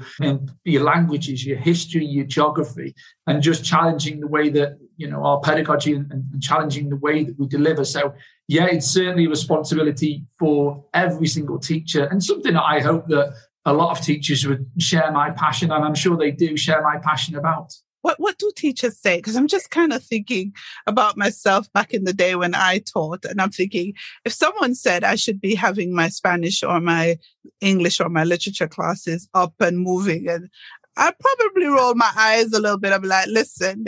your 0.63 0.83
languages, 0.83 1.45
your 1.45 1.57
history, 1.57 2.05
your 2.05 2.25
geography, 2.25 2.95
and 3.25 3.41
just 3.41 3.65
challenging 3.65 4.19
the 4.19 4.27
way 4.27 4.49
that, 4.49 4.77
you 4.99 5.09
know, 5.09 5.23
our 5.23 5.39
pedagogy 5.39 5.93
and, 5.93 6.11
and 6.11 6.41
challenging 6.41 6.89
the 6.89 6.97
way 6.97 7.23
that 7.23 7.39
we 7.39 7.47
deliver. 7.47 7.85
So, 7.85 8.13
yeah, 8.47 8.65
it's 8.65 8.87
certainly 8.87 9.25
a 9.25 9.29
responsibility 9.29 10.25
for 10.37 10.83
every 10.93 11.27
single 11.27 11.57
teacher 11.57 12.03
and 12.03 12.21
something 12.21 12.53
that 12.53 12.63
I 12.63 12.81
hope 12.81 13.07
that 13.07 13.33
a 13.65 13.73
lot 13.73 13.97
of 13.97 14.03
teachers 14.03 14.45
would 14.45 14.69
share 14.77 15.11
my 15.11 15.31
passion, 15.31 15.71
and 15.71 15.83
I'm 15.85 15.95
sure 15.95 16.17
they 16.17 16.31
do 16.31 16.57
share 16.57 16.81
my 16.81 16.97
passion 16.97 17.35
about 17.35 17.73
what 18.01 18.19
what 18.19 18.37
do 18.37 18.51
teachers 18.55 18.97
say? 18.97 19.17
Because 19.17 19.35
I'm 19.35 19.47
just 19.47 19.71
kind 19.71 19.91
of 19.93 20.03
thinking 20.03 20.53
about 20.87 21.17
myself 21.17 21.71
back 21.73 21.93
in 21.93 22.05
the 22.05 22.13
day 22.13 22.35
when 22.35 22.55
I 22.55 22.79
taught, 22.79 23.25
and 23.25 23.41
I'm 23.41 23.51
thinking 23.51 23.93
if 24.25 24.33
someone 24.33 24.75
said 24.75 25.03
I 25.03 25.15
should 25.15 25.41
be 25.41 25.55
having 25.55 25.93
my 25.93 26.09
Spanish 26.09 26.63
or 26.63 26.79
my 26.79 27.17
English 27.61 27.99
or 27.99 28.09
my 28.09 28.23
literature 28.23 28.67
classes 28.67 29.27
up 29.33 29.53
and 29.59 29.79
moving, 29.79 30.29
and 30.29 30.49
I'd 30.99 31.17
probably 31.17 31.65
roll 31.67 31.95
my 31.95 32.11
eyes 32.15 32.51
a 32.53 32.59
little 32.59 32.77
bit. 32.77 32.93
I'm 32.93 33.03
like, 33.03 33.27
listen, 33.27 33.85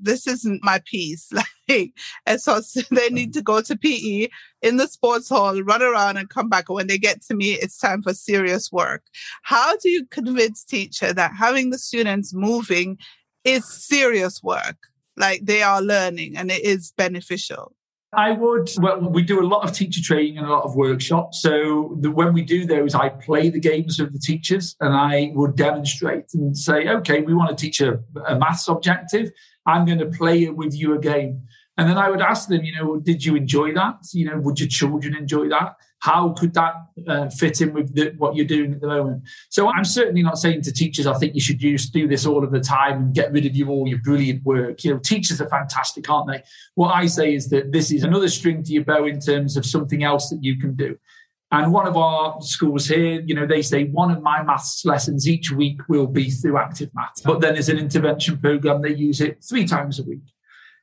this 0.00 0.26
isn't 0.26 0.62
my 0.62 0.80
piece. 0.84 1.30
Like, 1.70 1.92
and 2.24 2.40
so 2.40 2.60
they 2.74 2.80
uh-huh. 2.96 3.08
need 3.10 3.34
to 3.34 3.42
go 3.42 3.60
to 3.60 3.76
PE 3.76 4.28
in 4.62 4.78
the 4.78 4.88
sports 4.88 5.28
hall, 5.28 5.62
run 5.62 5.82
around 5.82 6.16
and 6.16 6.30
come 6.30 6.48
back. 6.48 6.70
And 6.70 6.76
when 6.76 6.86
they 6.86 6.96
get 6.96 7.20
to 7.24 7.34
me, 7.34 7.52
it's 7.52 7.76
time 7.76 8.02
for 8.02 8.14
serious 8.14 8.72
work. 8.72 9.02
How 9.42 9.76
do 9.76 9.90
you 9.90 10.06
convince 10.06 10.64
teacher 10.64 11.12
that 11.12 11.36
having 11.36 11.68
the 11.68 11.76
students 11.76 12.32
moving 12.32 12.96
is 13.44 13.66
serious 13.66 14.42
work. 14.42 14.76
Like 15.16 15.44
they 15.44 15.62
are 15.62 15.82
learning 15.82 16.36
and 16.36 16.50
it 16.50 16.62
is 16.62 16.92
beneficial. 16.96 17.74
I 18.12 18.32
would. 18.32 18.70
Well, 18.78 19.00
we 19.10 19.22
do 19.22 19.40
a 19.40 19.46
lot 19.46 19.64
of 19.64 19.72
teacher 19.72 20.00
training 20.02 20.38
and 20.38 20.46
a 20.46 20.50
lot 20.50 20.64
of 20.64 20.74
workshops. 20.74 21.42
So 21.42 21.96
the, 22.00 22.10
when 22.10 22.32
we 22.32 22.42
do 22.42 22.64
those, 22.64 22.94
I 22.94 23.10
play 23.10 23.50
the 23.50 23.60
games 23.60 23.98
with 23.98 24.12
the 24.12 24.18
teachers 24.18 24.74
and 24.80 24.94
I 24.94 25.32
would 25.34 25.56
demonstrate 25.56 26.32
and 26.32 26.56
say, 26.56 26.88
okay, 26.88 27.20
we 27.20 27.34
want 27.34 27.50
to 27.50 27.56
teach 27.56 27.80
a, 27.80 28.00
a 28.26 28.38
maths 28.38 28.66
objective. 28.68 29.30
I'm 29.66 29.84
going 29.84 29.98
to 29.98 30.06
play 30.06 30.44
it 30.44 30.56
with 30.56 30.74
you 30.74 30.94
a 30.94 30.98
game. 30.98 31.42
And 31.76 31.88
then 31.88 31.98
I 31.98 32.08
would 32.08 32.22
ask 32.22 32.48
them, 32.48 32.64
you 32.64 32.74
know, 32.74 32.98
did 32.98 33.24
you 33.24 33.36
enjoy 33.36 33.74
that? 33.74 33.96
You 34.12 34.30
know, 34.30 34.38
would 34.40 34.58
your 34.58 34.68
children 34.68 35.14
enjoy 35.14 35.48
that? 35.50 35.74
How 36.00 36.30
could 36.30 36.54
that 36.54 36.74
uh, 37.08 37.28
fit 37.28 37.60
in 37.60 37.72
with 37.72 37.94
the, 37.94 38.14
what 38.18 38.36
you're 38.36 38.46
doing 38.46 38.72
at 38.72 38.80
the 38.80 38.86
moment? 38.86 39.24
So 39.50 39.68
I'm 39.68 39.84
certainly 39.84 40.22
not 40.22 40.38
saying 40.38 40.62
to 40.62 40.72
teachers, 40.72 41.06
I 41.06 41.14
think 41.14 41.34
you 41.34 41.40
should 41.40 41.60
use, 41.60 41.90
do 41.90 42.06
this 42.06 42.24
all 42.24 42.44
of 42.44 42.52
the 42.52 42.60
time 42.60 42.98
and 42.98 43.14
get 43.14 43.32
rid 43.32 43.46
of 43.46 43.56
you 43.56 43.68
all 43.68 43.88
your 43.88 43.98
brilliant 43.98 44.44
work. 44.44 44.84
You 44.84 44.94
know, 44.94 45.00
teachers 45.00 45.40
are 45.40 45.48
fantastic, 45.48 46.08
aren't 46.08 46.30
they? 46.30 46.42
What 46.76 46.94
I 46.94 47.06
say 47.06 47.34
is 47.34 47.48
that 47.50 47.72
this 47.72 47.90
is 47.90 48.04
another 48.04 48.28
string 48.28 48.62
to 48.62 48.72
your 48.72 48.84
bow 48.84 49.06
in 49.06 49.18
terms 49.18 49.56
of 49.56 49.66
something 49.66 50.04
else 50.04 50.30
that 50.30 50.38
you 50.42 50.58
can 50.58 50.76
do. 50.76 50.96
And 51.50 51.72
one 51.72 51.86
of 51.88 51.96
our 51.96 52.40
schools 52.42 52.86
here, 52.86 53.22
you 53.24 53.34
know, 53.34 53.46
they 53.46 53.62
say 53.62 53.84
one 53.84 54.10
of 54.10 54.22
my 54.22 54.42
maths 54.42 54.84
lessons 54.84 55.26
each 55.26 55.50
week 55.50 55.80
will 55.88 56.06
be 56.06 56.30
through 56.30 56.58
active 56.58 56.90
maths. 56.94 57.22
But 57.22 57.40
then 57.40 57.56
as 57.56 57.70
an 57.70 57.78
intervention 57.78 58.38
program, 58.38 58.82
they 58.82 58.94
use 58.94 59.20
it 59.20 59.42
three 59.42 59.66
times 59.66 59.98
a 59.98 60.04
week. 60.04 60.20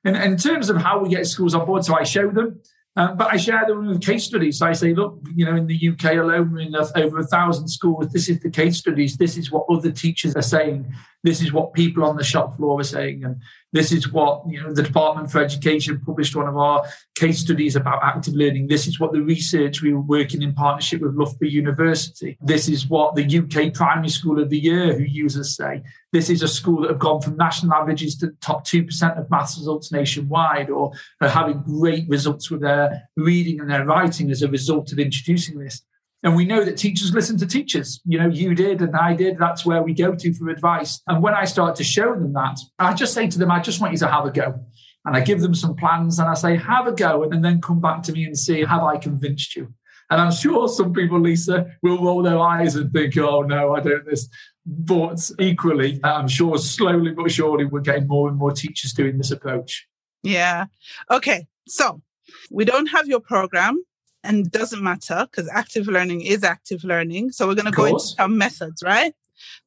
And 0.03 0.17
in 0.17 0.37
terms 0.37 0.69
of 0.69 0.77
how 0.77 0.99
we 0.99 1.09
get 1.09 1.27
schools 1.27 1.53
on 1.53 1.65
board, 1.65 1.85
so 1.85 1.95
I 1.95 2.03
show 2.03 2.29
them, 2.31 2.61
um, 2.97 3.17
but 3.17 3.27
I 3.27 3.37
share 3.37 3.65
them 3.67 3.87
with 3.87 4.01
case 4.01 4.23
studies. 4.23 4.59
So 4.59 4.67
I 4.67 4.73
say, 4.73 4.93
look, 4.93 5.19
you 5.35 5.45
know, 5.45 5.55
in 5.55 5.67
the 5.67 5.89
UK 5.89 6.13
alone, 6.13 6.51
we're 6.51 6.61
in 6.61 6.75
over 6.75 7.19
a 7.19 7.25
thousand 7.25 7.67
schools. 7.67 8.07
This 8.13 8.29
is 8.29 8.39
the 8.39 8.49
case 8.49 8.77
studies. 8.77 9.17
This 9.17 9.35
is 9.35 9.51
what 9.51 9.65
other 9.69 9.91
teachers 9.91 10.33
are 10.35 10.41
saying. 10.41 10.93
This 11.21 11.41
is 11.41 11.51
what 11.51 11.73
people 11.73 12.05
on 12.05 12.15
the 12.15 12.23
shop 12.23 12.55
floor 12.55 12.79
are 12.79 12.83
saying. 12.83 13.25
And 13.25 13.41
this 13.73 13.91
is 13.91 14.11
what 14.11 14.43
you 14.47 14.61
know 14.61 14.73
the 14.73 14.83
Department 14.83 15.29
for 15.29 15.43
Education 15.43 16.01
published 16.05 16.35
one 16.35 16.47
of 16.47 16.55
our 16.55 16.83
case 17.15 17.39
studies 17.39 17.75
about 17.75 17.99
active 18.03 18.33
learning. 18.33 18.67
This 18.67 18.87
is 18.87 18.99
what 18.99 19.11
the 19.11 19.21
research 19.21 19.81
we 19.81 19.93
were 19.93 20.01
working 20.01 20.41
in 20.41 20.53
partnership 20.53 21.01
with 21.01 21.15
Loughborough 21.15 21.49
University. 21.49 22.37
This 22.41 22.69
is 22.69 22.87
what 22.87 23.15
the 23.15 23.23
UK 23.23 23.73
Primary 23.73 24.09
School 24.09 24.41
of 24.41 24.49
the 24.49 24.59
Year 24.59 24.93
who 24.93 25.03
users 25.03 25.55
say. 25.55 25.83
This 26.13 26.29
is 26.29 26.41
a 26.41 26.47
school 26.47 26.81
that 26.81 26.91
have 26.91 26.99
gone 26.99 27.21
from 27.21 27.35
national 27.35 27.73
averages 27.73 28.15
to 28.19 28.31
top 28.39 28.63
two 28.63 28.85
percent 28.85 29.17
of 29.17 29.29
maths 29.29 29.57
results 29.57 29.91
nationwide, 29.91 30.69
or 30.69 30.93
are 31.19 31.27
having 31.27 31.61
great 31.61 32.07
results 32.07 32.49
with 32.49 32.61
their 32.61 33.09
reading 33.17 33.59
and 33.59 33.69
their 33.69 33.85
writing 33.85 34.31
as 34.31 34.41
a 34.41 34.47
result 34.47 34.91
of 34.91 34.99
introducing 34.99 35.59
this. 35.59 35.81
And 36.23 36.35
we 36.35 36.45
know 36.45 36.63
that 36.63 36.77
teachers 36.77 37.13
listen 37.13 37.37
to 37.37 37.45
teachers. 37.45 38.01
You 38.05 38.17
know, 38.17 38.27
you 38.27 38.55
did 38.55 38.81
and 38.81 38.95
I 38.95 39.13
did. 39.13 39.37
That's 39.37 39.65
where 39.65 39.83
we 39.83 39.93
go 39.93 40.15
to 40.15 40.33
for 40.33 40.49
advice. 40.49 41.01
And 41.07 41.21
when 41.21 41.35
I 41.35 41.45
start 41.45 41.75
to 41.75 41.83
show 41.83 42.13
them 42.13 42.33
that, 42.33 42.57
I 42.79 42.93
just 42.93 43.13
say 43.13 43.27
to 43.27 43.37
them, 43.37 43.51
I 43.51 43.59
just 43.59 43.79
want 43.79 43.93
you 43.93 43.99
to 43.99 44.07
have 44.07 44.25
a 44.25 44.31
go. 44.31 44.59
And 45.05 45.15
I 45.15 45.21
give 45.21 45.41
them 45.41 45.53
some 45.53 45.75
plans 45.75 46.17
and 46.17 46.27
I 46.27 46.33
say, 46.33 46.57
have 46.57 46.87
a 46.87 46.91
go. 46.91 47.23
And 47.23 47.45
then 47.45 47.61
come 47.61 47.79
back 47.79 48.01
to 48.03 48.11
me 48.11 48.23
and 48.25 48.37
see, 48.37 48.61
have 48.65 48.81
I 48.81 48.97
convinced 48.97 49.55
you? 49.55 49.71
And 50.09 50.21
I'm 50.21 50.31
sure 50.31 50.67
some 50.67 50.93
people, 50.93 51.19
Lisa, 51.19 51.67
will 51.81 52.01
roll 52.01 52.23
their 52.23 52.39
eyes 52.39 52.75
and 52.75 52.91
think, 52.91 53.17
oh, 53.17 53.41
no, 53.41 53.75
I 53.75 53.79
don't 53.79 54.05
this. 54.05 54.27
But 54.65 55.29
equally, 55.39 55.99
I'm 56.03 56.27
sure 56.27 56.57
slowly 56.57 57.11
but 57.11 57.31
surely 57.31 57.65
we're 57.65 57.81
getting 57.81 58.07
more 58.07 58.29
and 58.29 58.37
more 58.37 58.51
teachers 58.51 58.93
doing 58.93 59.17
this 59.17 59.31
approach. 59.31 59.87
Yeah. 60.23 60.65
Okay. 61.11 61.47
So 61.67 62.01
we 62.49 62.65
don't 62.65 62.87
have 62.87 63.07
your 63.07 63.19
program 63.19 63.79
and 64.25 64.51
doesn't 64.51 64.81
matter 64.81 65.27
because 65.29 65.49
active 65.49 65.87
learning 65.87 66.21
is 66.21 66.43
active 66.43 66.83
learning. 66.83 67.31
So 67.31 67.47
we're 67.47 67.55
going 67.55 67.65
to 67.65 67.71
go 67.71 67.85
into 67.85 67.99
some 67.99 68.37
methods, 68.37 68.83
right? 68.83 69.13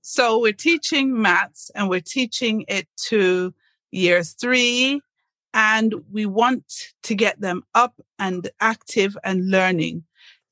So 0.00 0.40
we're 0.40 0.52
teaching 0.52 1.20
maths 1.20 1.70
and 1.74 1.88
we're 1.88 2.00
teaching 2.00 2.64
it 2.68 2.88
to 3.08 3.54
year 3.90 4.22
three 4.22 5.00
and 5.54 5.94
we 6.12 6.26
want 6.26 6.92
to 7.02 7.14
get 7.14 7.40
them 7.40 7.62
up 7.74 7.94
and 8.18 8.50
active 8.60 9.16
and 9.24 9.50
learning. 9.50 10.04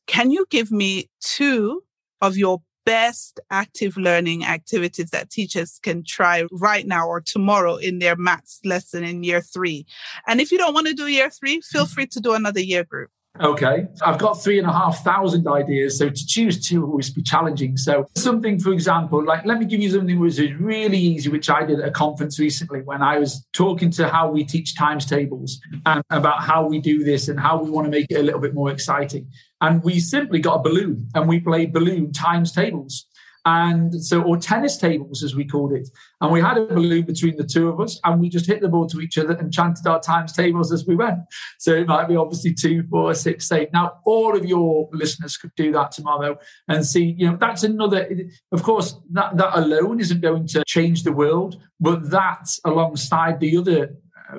Can 0.06 0.30
you 0.30 0.46
give 0.50 0.70
me 0.70 1.10
two 1.20 1.82
of 2.20 2.36
your 2.36 2.62
best 2.84 3.40
active 3.50 3.96
learning 3.96 4.44
activities 4.44 5.10
that 5.10 5.28
teachers 5.28 5.80
can 5.82 6.04
try 6.04 6.46
right 6.52 6.86
now 6.86 7.06
or 7.06 7.20
tomorrow 7.20 7.76
in 7.76 7.98
their 7.98 8.16
maths 8.16 8.60
lesson 8.64 9.04
in 9.04 9.24
year 9.24 9.40
three? 9.40 9.84
And 10.26 10.40
if 10.40 10.52
you 10.52 10.58
don't 10.58 10.74
want 10.74 10.86
to 10.86 10.94
do 10.94 11.08
year 11.08 11.30
three, 11.30 11.60
feel 11.60 11.84
mm-hmm. 11.84 11.92
free 11.92 12.06
to 12.06 12.20
do 12.20 12.34
another 12.34 12.60
year 12.60 12.84
group. 12.84 13.10
Okay. 13.40 13.86
I've 14.02 14.18
got 14.18 14.34
three 14.34 14.58
and 14.58 14.66
a 14.66 14.72
half 14.72 15.04
thousand 15.04 15.46
ideas. 15.46 15.98
So 15.98 16.08
to 16.08 16.26
choose 16.26 16.66
two 16.66 16.82
will 16.82 16.90
always 16.90 17.10
be 17.10 17.22
challenging. 17.22 17.76
So 17.76 18.06
something, 18.16 18.58
for 18.58 18.72
example, 18.72 19.24
like 19.24 19.44
let 19.44 19.58
me 19.58 19.66
give 19.66 19.80
you 19.80 19.90
something 19.90 20.18
which 20.18 20.38
is 20.38 20.52
really 20.54 20.98
easy, 20.98 21.28
which 21.28 21.50
I 21.50 21.64
did 21.64 21.80
at 21.80 21.88
a 21.88 21.90
conference 21.90 22.38
recently 22.38 22.80
when 22.82 23.02
I 23.02 23.18
was 23.18 23.46
talking 23.52 23.90
to 23.92 24.08
how 24.08 24.30
we 24.30 24.44
teach 24.44 24.76
times 24.76 25.06
tables 25.06 25.60
and 25.84 26.02
about 26.10 26.42
how 26.42 26.66
we 26.66 26.80
do 26.80 27.04
this 27.04 27.28
and 27.28 27.38
how 27.38 27.62
we 27.62 27.70
want 27.70 27.86
to 27.86 27.90
make 27.90 28.06
it 28.10 28.16
a 28.16 28.22
little 28.22 28.40
bit 28.40 28.54
more 28.54 28.70
exciting. 28.70 29.28
And 29.60 29.82
we 29.82 30.00
simply 30.00 30.40
got 30.40 30.60
a 30.60 30.62
balloon 30.62 31.08
and 31.14 31.28
we 31.28 31.40
played 31.40 31.72
balloon 31.72 32.12
times 32.12 32.52
tables 32.52 33.06
and 33.46 34.04
so 34.04 34.22
or 34.22 34.36
tennis 34.36 34.76
tables 34.76 35.22
as 35.22 35.34
we 35.34 35.44
called 35.44 35.72
it. 35.72 35.88
And 36.20 36.32
we 36.32 36.40
had 36.40 36.58
a 36.58 36.66
balloon 36.66 37.06
between 37.06 37.36
the 37.36 37.44
two 37.44 37.68
of 37.68 37.80
us 37.80 37.98
and 38.04 38.20
we 38.20 38.28
just 38.28 38.46
hit 38.46 38.60
the 38.60 38.68
ball 38.68 38.86
to 38.88 39.00
each 39.00 39.16
other 39.16 39.34
and 39.34 39.52
chanted 39.52 39.86
our 39.86 40.00
times 40.00 40.32
tables 40.32 40.72
as 40.72 40.84
we 40.84 40.96
went. 40.96 41.20
So 41.58 41.72
it 41.72 41.86
might 41.86 42.08
be 42.08 42.16
obviously 42.16 42.52
two 42.52 42.82
four 42.90 43.14
six 43.14 43.50
eight. 43.52 43.72
Now 43.72 44.00
all 44.04 44.36
of 44.36 44.44
your 44.44 44.88
listeners 44.92 45.36
could 45.36 45.54
do 45.56 45.72
that 45.72 45.92
tomorrow 45.92 46.36
and 46.68 46.84
see 46.84 47.14
you 47.16 47.30
know 47.30 47.36
that's 47.36 47.62
another 47.62 48.08
of 48.50 48.62
course 48.64 48.96
that 49.12 49.36
that 49.36 49.56
alone 49.56 50.00
isn't 50.00 50.20
going 50.20 50.48
to 50.48 50.64
change 50.66 51.04
the 51.04 51.12
world 51.12 51.60
but 51.78 52.10
that 52.10 52.48
alongside 52.64 53.38
the 53.38 53.56
other 53.56 53.94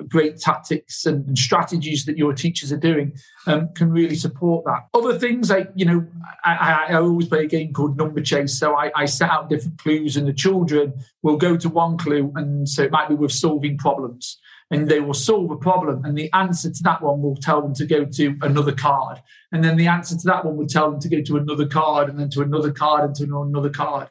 great 0.08 0.38
tactics 0.38 1.06
and 1.06 1.36
strategies 1.38 2.04
that 2.04 2.16
your 2.16 2.32
teachers 2.32 2.72
are 2.72 2.78
doing 2.78 3.12
um, 3.46 3.68
can 3.74 3.90
really 3.90 4.14
support 4.14 4.64
that. 4.64 4.86
Other 4.94 5.18
things 5.18 5.50
like, 5.50 5.70
you 5.74 5.84
know, 5.84 6.06
I, 6.44 6.86
I, 6.90 6.94
always 6.94 7.28
play 7.28 7.44
a 7.44 7.46
game 7.46 7.72
called 7.72 7.96
Number 7.96 8.20
Chase. 8.20 8.58
So 8.58 8.74
I, 8.74 8.90
I, 8.94 9.06
set 9.06 9.30
out 9.30 9.48
different 9.48 9.78
clues 9.78 10.16
and 10.16 10.26
the 10.26 10.32
children 10.32 10.92
will 11.22 11.36
go 11.36 11.56
to 11.56 11.68
one 11.68 11.96
clue. 11.96 12.32
And 12.34 12.68
so 12.68 12.82
it 12.82 12.90
might 12.90 13.08
be 13.08 13.14
with 13.14 13.32
solving 13.32 13.78
problems 13.78 14.38
and 14.70 14.88
they 14.88 15.00
will 15.00 15.14
solve 15.14 15.50
a 15.50 15.56
problem. 15.56 16.04
And 16.04 16.16
the 16.16 16.30
answer 16.32 16.70
to 16.70 16.82
that 16.82 17.02
one 17.02 17.22
will 17.22 17.36
tell 17.36 17.62
them 17.62 17.74
to 17.74 17.86
go 17.86 18.04
to 18.04 18.36
another 18.42 18.72
card. 18.72 19.22
And 19.52 19.64
then 19.64 19.76
the 19.76 19.86
answer 19.86 20.16
to 20.16 20.26
that 20.26 20.44
one 20.44 20.56
will 20.56 20.66
tell 20.66 20.90
them 20.90 21.00
to 21.00 21.08
go 21.08 21.22
to 21.22 21.36
another 21.36 21.66
card 21.66 22.08
and 22.08 22.18
then 22.18 22.30
to 22.30 22.42
another 22.42 22.72
card 22.72 23.04
and 23.04 23.14
to 23.16 23.24
another 23.42 23.70
card. 23.70 24.08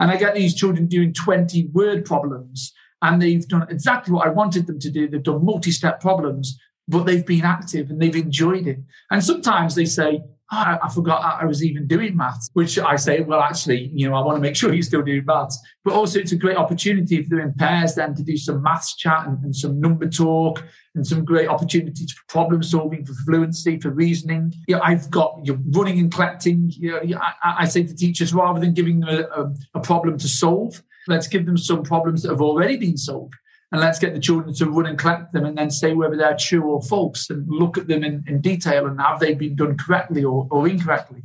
And 0.00 0.10
I 0.10 0.16
get 0.16 0.34
these 0.34 0.54
children 0.54 0.86
doing 0.86 1.12
20 1.12 1.68
word 1.72 2.04
problems 2.04 2.72
and 3.02 3.20
they've 3.20 3.46
done 3.48 3.66
exactly 3.68 4.12
what 4.12 4.26
I 4.26 4.30
wanted 4.30 4.66
them 4.66 4.78
to 4.80 4.90
do. 4.90 5.08
They've 5.08 5.22
done 5.22 5.44
multi 5.44 5.70
step 5.70 6.00
problems, 6.00 6.58
but 6.88 7.04
they've 7.04 7.24
been 7.24 7.44
active 7.44 7.90
and 7.90 8.00
they've 8.00 8.16
enjoyed 8.16 8.66
it. 8.66 8.78
And 9.10 9.24
sometimes 9.24 9.74
they 9.74 9.86
say, 9.86 10.22
oh, 10.52 10.78
I 10.82 10.88
forgot 10.92 11.40
I 11.40 11.44
was 11.44 11.64
even 11.64 11.86
doing 11.86 12.16
maths, 12.16 12.50
which 12.54 12.78
I 12.78 12.96
say, 12.96 13.20
well, 13.20 13.40
actually, 13.40 13.90
you 13.94 14.08
know, 14.08 14.16
I 14.16 14.24
want 14.24 14.36
to 14.36 14.40
make 14.40 14.56
sure 14.56 14.72
you're 14.72 14.82
still 14.82 15.02
doing 15.02 15.24
maths. 15.24 15.58
But 15.84 15.94
also, 15.94 16.18
it's 16.18 16.32
a 16.32 16.36
great 16.36 16.56
opportunity 16.56 17.16
if 17.16 17.28
they're 17.28 17.40
in 17.40 17.54
pairs 17.54 17.94
then 17.94 18.14
to 18.16 18.22
do 18.22 18.36
some 18.36 18.62
maths 18.62 18.96
chat 18.96 19.26
and, 19.26 19.42
and 19.44 19.54
some 19.54 19.80
number 19.80 20.08
talk 20.08 20.64
and 20.94 21.06
some 21.06 21.24
great 21.24 21.48
opportunities 21.48 22.12
for 22.12 22.24
problem 22.28 22.62
solving, 22.62 23.04
for 23.04 23.14
fluency, 23.24 23.78
for 23.78 23.90
reasoning. 23.90 24.52
You 24.66 24.76
know, 24.76 24.82
I've 24.82 25.10
got 25.10 25.38
you 25.44 25.54
know, 25.54 25.60
running 25.70 25.98
and 26.00 26.12
collecting. 26.12 26.70
You 26.70 27.00
know, 27.08 27.18
I, 27.20 27.54
I, 27.60 27.64
say 27.66 27.84
to 27.84 27.94
teachers, 27.94 28.34
rather 28.34 28.58
than 28.58 28.74
giving 28.74 29.00
them 29.00 29.08
a, 29.08 29.42
a, 29.42 29.54
a 29.74 29.80
problem 29.80 30.18
to 30.18 30.28
solve, 30.28 30.82
Let's 31.10 31.28
give 31.28 31.44
them 31.44 31.58
some 31.58 31.82
problems 31.82 32.22
that 32.22 32.30
have 32.30 32.40
already 32.40 32.76
been 32.76 32.96
solved. 32.96 33.34
And 33.72 33.80
let's 33.80 33.98
get 33.98 34.14
the 34.14 34.20
children 34.20 34.52
to 34.54 34.68
run 34.68 34.86
and 34.86 34.98
collect 34.98 35.32
them 35.32 35.44
and 35.44 35.56
then 35.56 35.70
say 35.70 35.92
whether 35.92 36.16
they're 36.16 36.36
true 36.36 36.62
or 36.62 36.82
false 36.82 37.30
and 37.30 37.46
look 37.48 37.78
at 37.78 37.86
them 37.86 38.02
in, 38.02 38.24
in 38.26 38.40
detail 38.40 38.86
and 38.86 39.00
have 39.00 39.20
they 39.20 39.34
been 39.34 39.54
done 39.54 39.76
correctly 39.76 40.24
or, 40.24 40.48
or 40.50 40.68
incorrectly. 40.68 41.22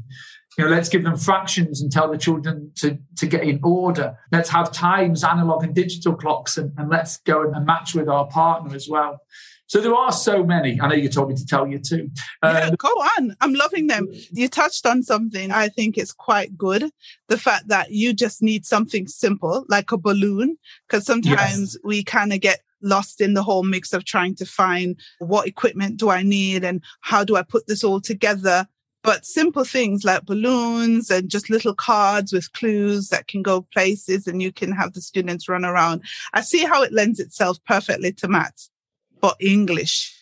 You 0.58 0.66
know, 0.66 0.70
let's 0.70 0.88
give 0.88 1.04
them 1.04 1.18
fractions 1.18 1.82
and 1.82 1.92
tell 1.92 2.10
the 2.10 2.18
children 2.18 2.72
to, 2.76 2.98
to 3.18 3.26
get 3.26 3.44
in 3.44 3.60
order. 3.64 4.18
Let's 4.32 4.50
have 4.50 4.72
times, 4.72 5.24
analog 5.24 5.64
and 5.64 5.76
digital 5.76 6.16
clocks, 6.16 6.58
and, 6.58 6.72
and 6.78 6.90
let's 6.90 7.18
go 7.18 7.52
and 7.52 7.66
match 7.66 7.94
with 7.94 8.08
our 8.08 8.28
partner 8.28 8.74
as 8.74 8.88
well. 8.88 9.22
So 9.68 9.82
there 9.82 9.96
are 9.96 10.12
so 10.12 10.44
many. 10.44 10.80
I 10.80 10.88
know 10.88 10.96
you 10.96 11.10
told 11.10 11.30
me 11.30 11.36
to 11.36 11.46
tell 11.46 11.68
you 11.68 11.80
too. 11.80 12.10
yeah, 12.44 12.68
um, 12.68 12.76
go 12.76 12.88
on. 12.88 13.36
I'm 13.42 13.54
loving 13.54 13.88
them. 13.88 14.08
You 14.32 14.48
touched 14.48 14.86
on 14.86 15.02
something 15.02 15.52
I 15.52 15.70
think 15.70 15.98
is 15.98 16.12
quite 16.12 16.58
good. 16.58 16.92
The 17.30 17.38
fact 17.38 17.68
that 17.70 17.92
you 17.92 18.14
just 18.14 18.44
need 18.44 18.66
something 18.66 19.08
simple, 19.08 19.66
like 19.68 19.92
a 19.92 19.98
balloon, 19.98 20.58
because 20.88 21.06
sometimes 21.06 21.74
yes. 21.74 21.78
we 21.84 22.04
kind 22.04 22.32
of 22.32 22.42
get 22.42 22.62
lost 22.82 23.22
in 23.22 23.34
the 23.34 23.42
whole 23.42 23.64
mix 23.64 23.94
of 23.94 24.06
trying 24.06 24.36
to 24.36 24.46
find 24.46 25.00
what 25.18 25.48
equipment 25.48 25.98
do 25.98 26.10
I 26.10 26.22
need 26.22 26.64
and 26.64 26.84
how 27.02 27.24
do 27.24 27.36
I 27.36 27.42
put 27.42 27.66
this 27.66 27.84
all 27.84 28.00
together. 28.00 28.68
But 29.02 29.26
simple 29.26 29.64
things 29.64 30.04
like 30.04 30.26
balloons 30.26 31.12
and 31.12 31.30
just 31.30 31.50
little 31.50 31.76
cards 31.76 32.34
with 32.34 32.52
clues 32.54 33.10
that 33.10 33.28
can 33.28 33.44
go 33.44 33.62
places 33.74 34.26
and 34.26 34.42
you 34.42 34.52
can 34.52 34.72
have 34.72 34.94
the 34.94 35.02
students 35.02 35.48
run 35.48 35.64
around. 35.64 36.04
I 36.34 36.42
see 36.42 36.64
how 36.66 36.82
it 36.82 36.94
lends 36.94 37.20
itself 37.20 37.58
perfectly 37.66 38.14
to 38.14 38.28
maths 38.28 38.70
for 39.26 39.36
English. 39.40 40.14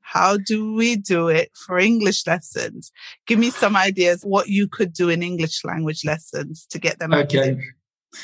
How 0.00 0.36
do 0.36 0.74
we 0.74 0.94
do 0.96 1.28
it 1.28 1.50
for 1.66 1.78
English 1.78 2.26
lessons? 2.26 2.92
Give 3.26 3.38
me 3.40 3.50
some 3.50 3.76
ideas 3.76 4.22
what 4.22 4.48
you 4.48 4.68
could 4.68 4.92
do 4.92 5.08
in 5.08 5.22
English 5.22 5.64
language 5.64 6.04
lessons 6.04 6.66
to 6.70 6.78
get 6.78 7.00
them. 7.00 7.12
Okay. 7.12 7.22
Active. 7.22 7.58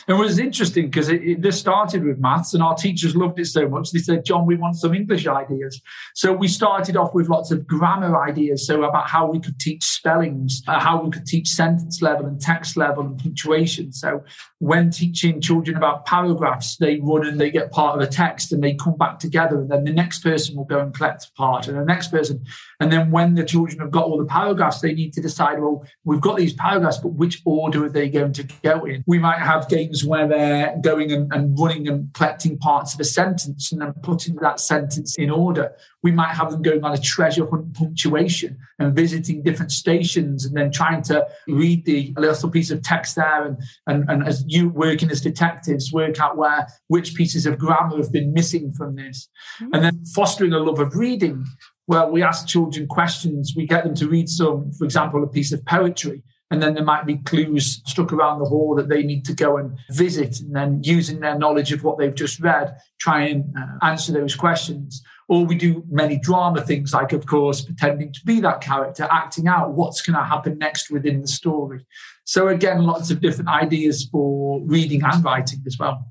It 0.09 0.15
was 0.15 0.39
interesting 0.39 0.87
because 0.87 1.09
this 1.39 1.59
started 1.59 2.05
with 2.05 2.19
maths, 2.19 2.55
and 2.55 2.63
our 2.63 2.75
teachers 2.75 3.15
loved 3.15 3.39
it 3.39 3.47
so 3.47 3.69
much. 3.69 3.91
They 3.91 3.99
said, 3.99 4.25
"John, 4.25 4.47
we 4.47 4.57
want 4.57 4.77
some 4.77 4.95
English 4.95 5.27
ideas." 5.27 5.83
So 6.15 6.33
we 6.33 6.49
started 6.49 6.97
off 6.97 7.13
with 7.13 7.29
lots 7.29 7.51
of 7.51 7.67
grammar 7.67 8.13
ideas, 8.31 8.67
so 8.67 8.85
about 8.85 9.11
how 9.11 9.31
we 9.31 9.39
could 9.39 9.59
teach 9.59 9.85
spellings, 9.85 10.63
uh, 10.67 10.81
how 10.81 11.03
we 11.03 11.11
could 11.11 11.27
teach 11.27 11.49
sentence 11.49 12.01
level 12.01 12.25
and 12.27 12.41
text 12.41 12.77
level 12.77 13.05
and 13.05 13.19
punctuation. 13.19 13.93
So 13.93 14.23
when 14.63 14.93
teaching 14.93 15.41
children 15.41 15.77
about 15.77 16.07
paragraphs, 16.07 16.77
they 16.77 17.01
run 17.03 17.27
and 17.27 17.41
they 17.41 17.51
get 17.51 17.73
part 17.73 17.97
of 17.97 18.01
a 18.01 18.07
text 18.07 18.53
and 18.53 18.63
they 18.63 18.75
come 18.75 18.97
back 18.97 19.19
together. 19.19 19.61
And 19.61 19.69
then 19.69 19.83
the 19.83 19.93
next 19.93 20.23
person 20.23 20.55
will 20.55 20.65
go 20.65 20.79
and 20.79 20.95
collect 20.95 21.25
a 21.25 21.33
part 21.33 21.67
and 21.67 21.77
the 21.77 21.85
next 21.85 22.13
person. 22.13 22.45
And 22.79 22.93
then 22.93 23.11
when 23.11 23.35
the 23.35 23.43
children 23.43 23.81
have 23.81 23.91
got 23.91 24.05
all 24.05 24.19
the 24.19 24.25
paragraphs, 24.25 24.81
they 24.81 24.95
need 24.95 25.15
to 25.15 25.21
decide, 25.21 25.61
well, 25.61 25.85
we've 26.05 26.21
got 26.21 26.37
these 26.37 26.53
paragraphs, 26.53 26.99
but 26.99 27.09
which 27.09 27.43
order 27.45 27.87
are 27.87 27.89
they 27.89 28.09
going 28.09 28.33
to 28.35 28.45
go 28.63 28.85
in? 28.85 29.03
We 29.05 29.19
might 29.19 29.41
have 29.41 29.69
games 29.69 30.05
where 30.05 30.29
they're 30.29 30.79
going 30.81 31.11
and, 31.11 31.33
and 31.33 31.59
running 31.59 31.89
and 31.89 32.13
collecting 32.15 32.57
parts 32.57 32.95
of 32.95 33.01
a 33.01 33.05
sentence 33.05 33.73
and 33.73 33.83
then 33.83 33.95
putting 33.95 34.37
that 34.37 34.61
sentence 34.61 35.19
in 35.19 35.29
order. 35.29 35.73
We 36.05 36.13
might 36.13 36.35
have 36.35 36.53
them 36.53 36.63
going 36.63 36.85
on 36.85 36.93
a 36.93 36.99
treasure 36.99 37.49
hunt 37.49 37.75
punctuation 37.75 38.59
and 38.79 38.95
visiting 38.95 39.43
different 39.43 39.73
stations 39.73 40.45
and 40.45 40.57
then 40.57 40.71
trying 40.71 41.03
to 41.03 41.27
read 41.49 41.85
the 41.85 42.15
little 42.17 42.51
piece 42.51 42.71
of 42.71 42.83
text 42.83 43.17
there 43.17 43.45
and, 43.45 43.59
and, 43.89 44.09
and 44.09 44.27
as 44.27 44.45
you 44.53 44.69
working 44.69 45.11
as 45.11 45.21
detectives 45.21 45.93
work 45.93 46.21
out 46.21 46.37
where 46.37 46.67
which 46.89 47.15
pieces 47.15 47.47
of 47.47 47.59
grammar 47.59 47.97
have 47.97 48.13
been 48.13 48.33
missing 48.33 48.73
from 48.73 48.95
this 48.97 49.29
mm-hmm. 49.61 49.75
and 49.75 49.85
then 49.85 50.05
fostering 50.15 50.53
a 50.53 50.59
love 50.59 50.79
of 50.79 50.95
reading 50.95 51.45
well 51.87 52.11
we 52.11 52.23
ask 52.23 52.47
children 52.47 52.87
questions 52.87 53.55
we 53.57 53.67
get 53.67 53.85
them 53.85 53.95
to 53.95 54.09
read 54.09 54.29
some 54.29 54.71
for 54.73 54.85
example 54.85 55.23
a 55.23 55.27
piece 55.27 55.53
of 55.53 55.65
poetry 55.65 56.23
and 56.51 56.63
then 56.63 56.75
there 56.75 56.85
might 56.85 57.07
be 57.07 57.17
clues 57.17 57.81
stuck 57.87 58.13
around 58.13 58.39
the 58.39 58.45
hall 58.45 58.75
that 58.77 58.91
they 58.91 59.03
need 59.03 59.25
to 59.25 59.35
go 59.35 59.57
and 59.57 59.79
visit 59.91 60.39
and 60.41 60.55
then 60.55 60.81
using 60.83 61.21
their 61.21 61.39
knowledge 61.39 61.73
of 61.73 61.83
what 61.83 61.99
they've 61.99 62.15
just 62.15 62.41
read 62.41 62.77
try 63.01 63.23
and 63.23 63.55
uh, 63.59 63.87
answer 63.87 64.13
those 64.13 64.35
questions 64.35 65.03
or 65.29 65.45
we 65.45 65.55
do 65.55 65.85
many 65.89 66.19
drama 66.19 66.61
things 66.61 66.93
like 66.93 67.13
of 67.13 67.27
course 67.27 67.63
pretending 67.63 68.13
to 68.13 68.21
be 68.25 68.41
that 68.41 68.61
character 68.61 69.09
acting 69.11 69.47
out 69.47 69.73
what's 69.73 70.03
going 70.03 70.17
to 70.17 70.25
happen 70.25 70.59
next 70.59 70.91
within 70.91 71.21
the 71.21 71.29
story 71.29 71.85
so 72.25 72.49
again, 72.49 72.83
lots 72.83 73.11
of 73.11 73.21
different 73.21 73.51
ideas 73.51 74.09
for 74.11 74.61
reading 74.65 75.03
and 75.05 75.25
writing 75.25 75.63
as 75.67 75.77
well. 75.79 76.07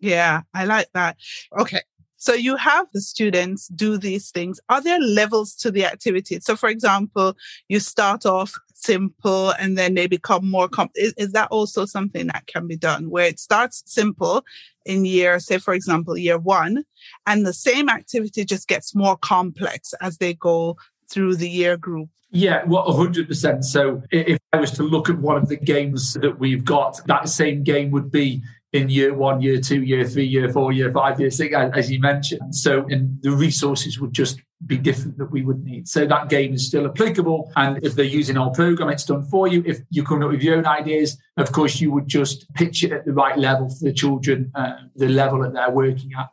Yeah, 0.00 0.42
I 0.54 0.64
like 0.64 0.88
that. 0.94 1.16
Okay. 1.58 1.82
So 2.16 2.34
you 2.34 2.56
have 2.56 2.86
the 2.92 3.00
students 3.00 3.68
do 3.68 3.96
these 3.96 4.30
things. 4.30 4.60
Are 4.68 4.82
there 4.82 5.00
levels 5.00 5.54
to 5.56 5.70
the 5.70 5.86
activity? 5.86 6.38
So 6.40 6.54
for 6.54 6.68
example, 6.68 7.34
you 7.68 7.80
start 7.80 8.26
off 8.26 8.52
simple 8.74 9.50
and 9.50 9.76
then 9.76 9.94
they 9.94 10.06
become 10.06 10.50
more 10.50 10.68
com- 10.68 10.90
is, 10.94 11.14
is 11.16 11.32
that 11.32 11.48
also 11.50 11.86
something 11.86 12.26
that 12.26 12.46
can 12.46 12.66
be 12.66 12.76
done 12.76 13.10
where 13.10 13.26
it 13.26 13.38
starts 13.38 13.82
simple 13.86 14.44
in 14.90 15.04
year 15.04 15.38
say 15.38 15.58
for 15.58 15.74
example 15.74 16.16
year 16.16 16.38
1 16.38 16.84
and 17.26 17.46
the 17.46 17.52
same 17.52 17.88
activity 17.88 18.44
just 18.44 18.66
gets 18.68 18.94
more 18.94 19.16
complex 19.16 19.94
as 20.00 20.18
they 20.18 20.34
go 20.34 20.76
through 21.08 21.36
the 21.36 21.48
year 21.48 21.76
group 21.76 22.08
yeah, 22.32 22.62
well, 22.64 22.86
100%. 22.86 23.64
So 23.64 24.02
if 24.12 24.38
I 24.52 24.58
was 24.58 24.70
to 24.72 24.84
look 24.84 25.10
at 25.10 25.18
one 25.18 25.36
of 25.36 25.48
the 25.48 25.56
games 25.56 26.14
that 26.14 26.38
we've 26.38 26.64
got, 26.64 27.00
that 27.06 27.28
same 27.28 27.64
game 27.64 27.90
would 27.90 28.12
be 28.12 28.40
in 28.72 28.88
year 28.88 29.14
one, 29.14 29.42
year 29.42 29.60
two, 29.60 29.82
year 29.82 30.06
three, 30.06 30.26
year 30.26 30.52
four, 30.52 30.72
year 30.72 30.92
five, 30.92 31.18
year 31.20 31.30
six, 31.30 31.54
as 31.54 31.90
you 31.90 32.00
mentioned. 32.00 32.54
So, 32.54 32.86
and 32.88 33.20
the 33.22 33.32
resources 33.32 34.00
would 34.00 34.12
just 34.12 34.40
be 34.66 34.76
different 34.76 35.18
that 35.18 35.30
we 35.30 35.42
would 35.42 35.64
need. 35.64 35.88
So 35.88 36.06
that 36.06 36.28
game 36.28 36.52
is 36.52 36.66
still 36.66 36.86
applicable. 36.86 37.50
And 37.56 37.82
if 37.82 37.94
they're 37.94 38.04
using 38.04 38.36
our 38.36 38.50
program, 38.50 38.90
it's 38.90 39.04
done 39.04 39.24
for 39.24 39.48
you. 39.48 39.62
If 39.66 39.80
you 39.90 40.04
come 40.04 40.22
up 40.22 40.30
with 40.30 40.42
your 40.42 40.56
own 40.56 40.66
ideas, 40.66 41.16
of 41.36 41.50
course, 41.52 41.80
you 41.80 41.90
would 41.92 42.06
just 42.06 42.52
pitch 42.54 42.84
it 42.84 42.92
at 42.92 43.06
the 43.06 43.12
right 43.12 43.38
level 43.38 43.68
for 43.70 43.84
the 43.84 43.92
children, 43.92 44.52
uh, 44.54 44.74
the 44.94 45.08
level 45.08 45.42
that 45.42 45.54
they're 45.54 45.70
working 45.70 46.12
at. 46.18 46.30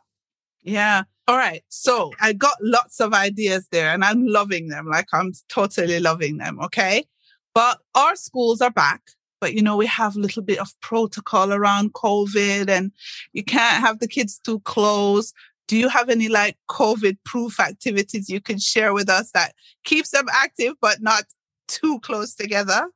Yeah. 0.62 1.04
All 1.26 1.36
right. 1.36 1.64
So 1.68 2.12
I 2.20 2.34
got 2.34 2.56
lots 2.60 3.00
of 3.00 3.14
ideas 3.14 3.66
there 3.70 3.92
and 3.92 4.04
I'm 4.04 4.26
loving 4.26 4.68
them. 4.68 4.86
Like 4.86 5.08
I'm 5.12 5.32
totally 5.48 5.98
loving 5.98 6.36
them. 6.36 6.60
Okay. 6.60 7.06
But 7.54 7.78
our 7.94 8.14
schools 8.14 8.60
are 8.60 8.70
back. 8.70 9.02
But 9.40 9.54
you 9.54 9.62
know, 9.62 9.76
we 9.76 9.86
have 9.86 10.16
a 10.16 10.20
little 10.20 10.42
bit 10.42 10.58
of 10.58 10.68
protocol 10.80 11.52
around 11.52 11.92
COVID 11.94 12.68
and 12.68 12.92
you 13.32 13.44
can't 13.44 13.80
have 13.80 13.98
the 13.98 14.08
kids 14.08 14.40
too 14.44 14.60
close. 14.60 15.32
Do 15.66 15.76
you 15.76 15.88
have 15.88 16.08
any 16.08 16.28
like 16.28 16.56
COVID 16.70 17.18
proof 17.24 17.60
activities 17.60 18.30
you 18.30 18.40
can 18.40 18.58
share 18.58 18.94
with 18.94 19.08
us 19.08 19.30
that 19.32 19.52
keeps 19.84 20.10
them 20.10 20.26
active 20.32 20.74
but 20.80 21.02
not 21.02 21.24
too 21.68 22.00
close 22.00 22.34
together? 22.34 22.88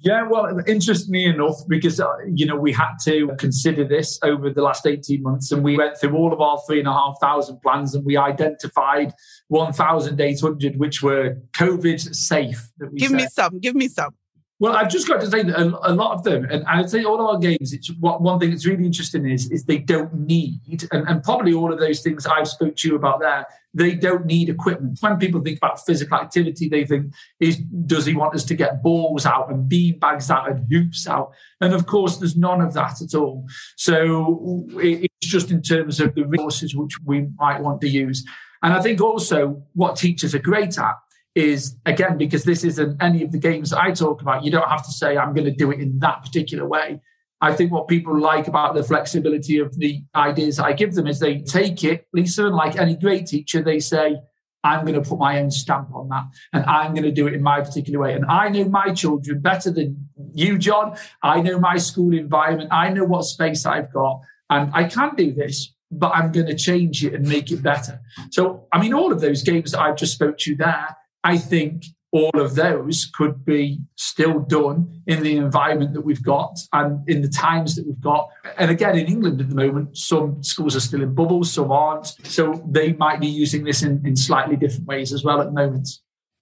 Yeah, 0.00 0.28
well, 0.28 0.60
interestingly 0.68 1.24
enough, 1.24 1.56
because 1.66 1.98
uh, 1.98 2.06
you 2.32 2.46
know 2.46 2.54
we 2.54 2.72
had 2.72 2.92
to 3.02 3.30
consider 3.36 3.84
this 3.84 4.18
over 4.22 4.48
the 4.48 4.62
last 4.62 4.86
eighteen 4.86 5.22
months, 5.24 5.50
and 5.50 5.64
we 5.64 5.76
went 5.76 5.98
through 5.98 6.14
all 6.14 6.32
of 6.32 6.40
our 6.40 6.60
three 6.68 6.78
and 6.78 6.86
a 6.86 6.92
half 6.92 7.16
thousand 7.20 7.60
plans, 7.62 7.96
and 7.96 8.04
we 8.04 8.16
identified 8.16 9.12
one 9.48 9.72
thousand 9.72 10.20
eight 10.20 10.40
hundred 10.40 10.78
which 10.78 11.02
were 11.02 11.36
COVID 11.52 12.14
safe. 12.14 12.70
give 12.94 13.10
me 13.10 13.26
some. 13.26 13.58
Give 13.58 13.74
me 13.74 13.88
some. 13.88 14.14
Well, 14.60 14.74
I've 14.74 14.88
just 14.88 15.06
got 15.06 15.20
to 15.20 15.30
say 15.30 15.44
that 15.44 15.56
a, 15.56 15.92
a 15.92 15.94
lot 15.94 16.14
of 16.14 16.24
them, 16.24 16.44
and 16.50 16.64
I'd 16.64 16.90
say 16.90 17.04
all 17.04 17.24
our 17.28 17.38
games, 17.38 17.72
it's 17.72 17.92
what 18.00 18.20
one 18.20 18.40
thing 18.40 18.50
that's 18.50 18.66
really 18.66 18.84
interesting 18.84 19.28
is 19.28 19.48
is 19.52 19.64
they 19.64 19.78
don't 19.78 20.12
need, 20.12 20.88
and, 20.90 21.08
and 21.08 21.22
probably 21.22 21.54
all 21.54 21.72
of 21.72 21.78
those 21.78 22.00
things 22.00 22.26
I've 22.26 22.48
spoke 22.48 22.74
to 22.76 22.88
you 22.88 22.96
about 22.96 23.20
there, 23.20 23.46
they 23.72 23.94
don't 23.94 24.26
need 24.26 24.48
equipment. 24.48 24.98
When 25.00 25.16
people 25.16 25.40
think 25.42 25.58
about 25.58 25.86
physical 25.86 26.18
activity, 26.18 26.68
they 26.68 26.84
think, 26.84 27.14
is 27.38 27.58
does 27.86 28.04
he 28.04 28.16
want 28.16 28.34
us 28.34 28.44
to 28.46 28.56
get 28.56 28.82
balls 28.82 29.26
out 29.26 29.48
and 29.48 29.68
bean 29.68 30.00
bags 30.00 30.28
out 30.28 30.50
and 30.50 30.66
hoops 30.68 31.06
out? 31.06 31.30
And 31.60 31.72
of 31.72 31.86
course, 31.86 32.16
there's 32.16 32.36
none 32.36 32.60
of 32.60 32.74
that 32.74 33.00
at 33.00 33.14
all. 33.14 33.46
So 33.76 34.66
it's 34.74 35.14
just 35.20 35.52
in 35.52 35.62
terms 35.62 36.00
of 36.00 36.16
the 36.16 36.26
resources 36.26 36.74
which 36.74 36.98
we 37.04 37.28
might 37.38 37.60
want 37.60 37.80
to 37.82 37.88
use. 37.88 38.24
And 38.64 38.72
I 38.72 38.80
think 38.80 39.00
also 39.00 39.62
what 39.74 39.94
teachers 39.94 40.34
are 40.34 40.40
great 40.40 40.76
at 40.78 40.96
is 41.38 41.76
again 41.86 42.18
because 42.18 42.44
this 42.44 42.64
isn't 42.64 43.00
any 43.00 43.22
of 43.22 43.30
the 43.30 43.38
games 43.38 43.72
I 43.72 43.92
talk 43.92 44.20
about. 44.20 44.44
You 44.44 44.50
don't 44.50 44.68
have 44.68 44.84
to 44.84 44.92
say 44.92 45.16
I'm 45.16 45.32
going 45.32 45.44
to 45.44 45.54
do 45.54 45.70
it 45.70 45.80
in 45.80 45.98
that 46.00 46.22
particular 46.22 46.66
way. 46.66 47.00
I 47.40 47.52
think 47.52 47.70
what 47.70 47.86
people 47.86 48.18
like 48.18 48.48
about 48.48 48.74
the 48.74 48.82
flexibility 48.82 49.58
of 49.58 49.78
the 49.78 50.02
ideas 50.16 50.58
I 50.58 50.72
give 50.72 50.94
them 50.94 51.06
is 51.06 51.20
they 51.20 51.38
take 51.38 51.84
it, 51.84 52.08
Lisa, 52.12 52.46
and 52.46 52.56
like 52.56 52.76
any 52.76 52.96
great 52.96 53.26
teacher, 53.26 53.62
they 53.62 53.78
say, 53.78 54.18
I'm 54.64 54.84
going 54.84 55.00
to 55.00 55.08
put 55.08 55.20
my 55.20 55.38
own 55.38 55.52
stamp 55.52 55.94
on 55.94 56.08
that 56.08 56.24
and 56.52 56.64
I'm 56.64 56.92
going 56.92 57.04
to 57.04 57.12
do 57.12 57.28
it 57.28 57.34
in 57.34 57.42
my 57.42 57.60
particular 57.60 58.00
way. 58.00 58.14
And 58.14 58.24
I 58.24 58.48
know 58.48 58.64
my 58.64 58.92
children 58.92 59.38
better 59.40 59.70
than 59.70 60.08
you, 60.34 60.58
John. 60.58 60.96
I 61.22 61.40
know 61.40 61.60
my 61.60 61.76
school 61.76 62.12
environment. 62.12 62.70
I 62.72 62.88
know 62.90 63.04
what 63.04 63.22
space 63.22 63.64
I've 63.64 63.92
got 63.92 64.20
and 64.50 64.72
I 64.74 64.84
can 64.84 65.14
do 65.14 65.32
this, 65.32 65.72
but 65.92 66.10
I'm 66.12 66.32
going 66.32 66.46
to 66.46 66.56
change 66.56 67.04
it 67.04 67.14
and 67.14 67.28
make 67.28 67.52
it 67.52 67.62
better. 67.62 68.00
So, 68.30 68.66
I 68.72 68.80
mean, 68.80 68.94
all 68.94 69.12
of 69.12 69.20
those 69.20 69.44
games 69.44 69.70
that 69.70 69.80
I've 69.80 69.96
just 69.96 70.14
spoke 70.14 70.38
to 70.38 70.56
there, 70.56 70.96
I 71.24 71.38
think 71.38 71.84
all 72.10 72.40
of 72.40 72.54
those 72.54 73.10
could 73.14 73.44
be 73.44 73.80
still 73.96 74.40
done 74.40 75.02
in 75.06 75.22
the 75.22 75.36
environment 75.36 75.92
that 75.92 76.00
we've 76.00 76.22
got 76.22 76.58
and 76.72 77.06
in 77.08 77.20
the 77.20 77.28
times 77.28 77.74
that 77.76 77.86
we've 77.86 78.00
got. 78.00 78.28
And 78.56 78.70
again, 78.70 78.96
in 78.96 79.06
England 79.06 79.40
at 79.40 79.48
the 79.50 79.54
moment, 79.54 79.96
some 79.96 80.42
schools 80.42 80.74
are 80.74 80.80
still 80.80 81.02
in 81.02 81.14
bubbles, 81.14 81.52
some 81.52 81.70
aren't. 81.70 82.06
So 82.24 82.62
they 82.66 82.94
might 82.94 83.20
be 83.20 83.26
using 83.26 83.64
this 83.64 83.82
in, 83.82 84.04
in 84.06 84.16
slightly 84.16 84.56
different 84.56 84.86
ways 84.86 85.12
as 85.12 85.22
well 85.22 85.40
at 85.40 85.46
the 85.46 85.52
moment. 85.52 85.88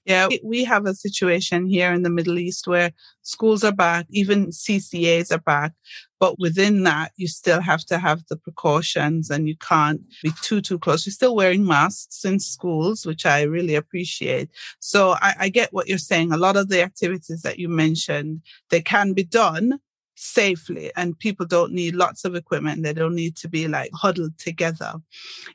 Yeah, 0.05 0.29
we 0.45 0.63
have 0.63 0.87
a 0.87 0.95
situation 0.95 1.67
here 1.67 1.93
in 1.93 2.05
the 2.05 2.11
Middle 2.11 2.39
East 2.39 2.69
where 2.69 2.93
schools 3.23 3.65
are 3.65 3.73
back, 3.73 4.07
even 4.11 4.51
CCAs 4.51 5.33
are 5.33 5.41
back. 5.41 5.73
But 6.19 6.39
within 6.39 6.85
that, 6.85 7.13
you 7.17 7.29
still 7.29 7.61
have 7.61 7.85
to 7.87 7.99
have 7.99 8.25
the 8.29 8.37
precautions 8.37 9.31
and 9.31 9.47
you 9.47 9.57
can't 9.57 10.01
be 10.23 10.33
too, 10.43 10.61
too 10.61 10.79
close. 10.79 11.05
You're 11.05 11.13
still 11.13 11.37
wearing 11.37 11.67
masks 11.67 12.25
in 12.25 12.41
schools, 12.41 13.05
which 13.05 13.27
I 13.27 13.43
really 13.43 13.75
appreciate. 13.75 14.49
So 14.81 15.17
I, 15.21 15.35
I 15.41 15.49
get 15.51 15.73
what 15.73 15.89
you're 15.89 15.99
saying. 15.99 16.33
A 16.33 16.39
lot 16.39 16.57
of 16.57 16.69
the 16.69 16.83
activities 16.83 17.43
that 17.43 17.59
you 17.59 17.69
mentioned, 17.69 18.41
they 18.71 18.81
can 18.81 19.13
be 19.13 19.25
done 19.25 19.79
safely 20.15 20.91
and 20.97 21.19
people 21.19 21.45
don't 21.45 21.73
need 21.73 21.95
lots 21.95 22.25
of 22.25 22.35
equipment. 22.35 22.83
They 22.83 22.95
don't 22.95 23.15
need 23.15 23.37
to 23.37 23.49
be 23.49 23.69
like 23.69 23.91
huddled 23.93 24.39
together. 24.39 24.95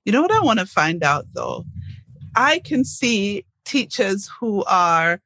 You 0.05 0.11
know 0.11 0.21
what 0.21 0.31
I 0.31 0.41
want 0.41 0.59
to 0.59 0.65
find 0.67 1.03
out 1.03 1.25
though? 1.33 1.65
I 2.35 2.59
can 2.59 2.85
see 2.85 3.45
teachers 3.65 4.29
who 4.39 4.63
are 4.65 5.19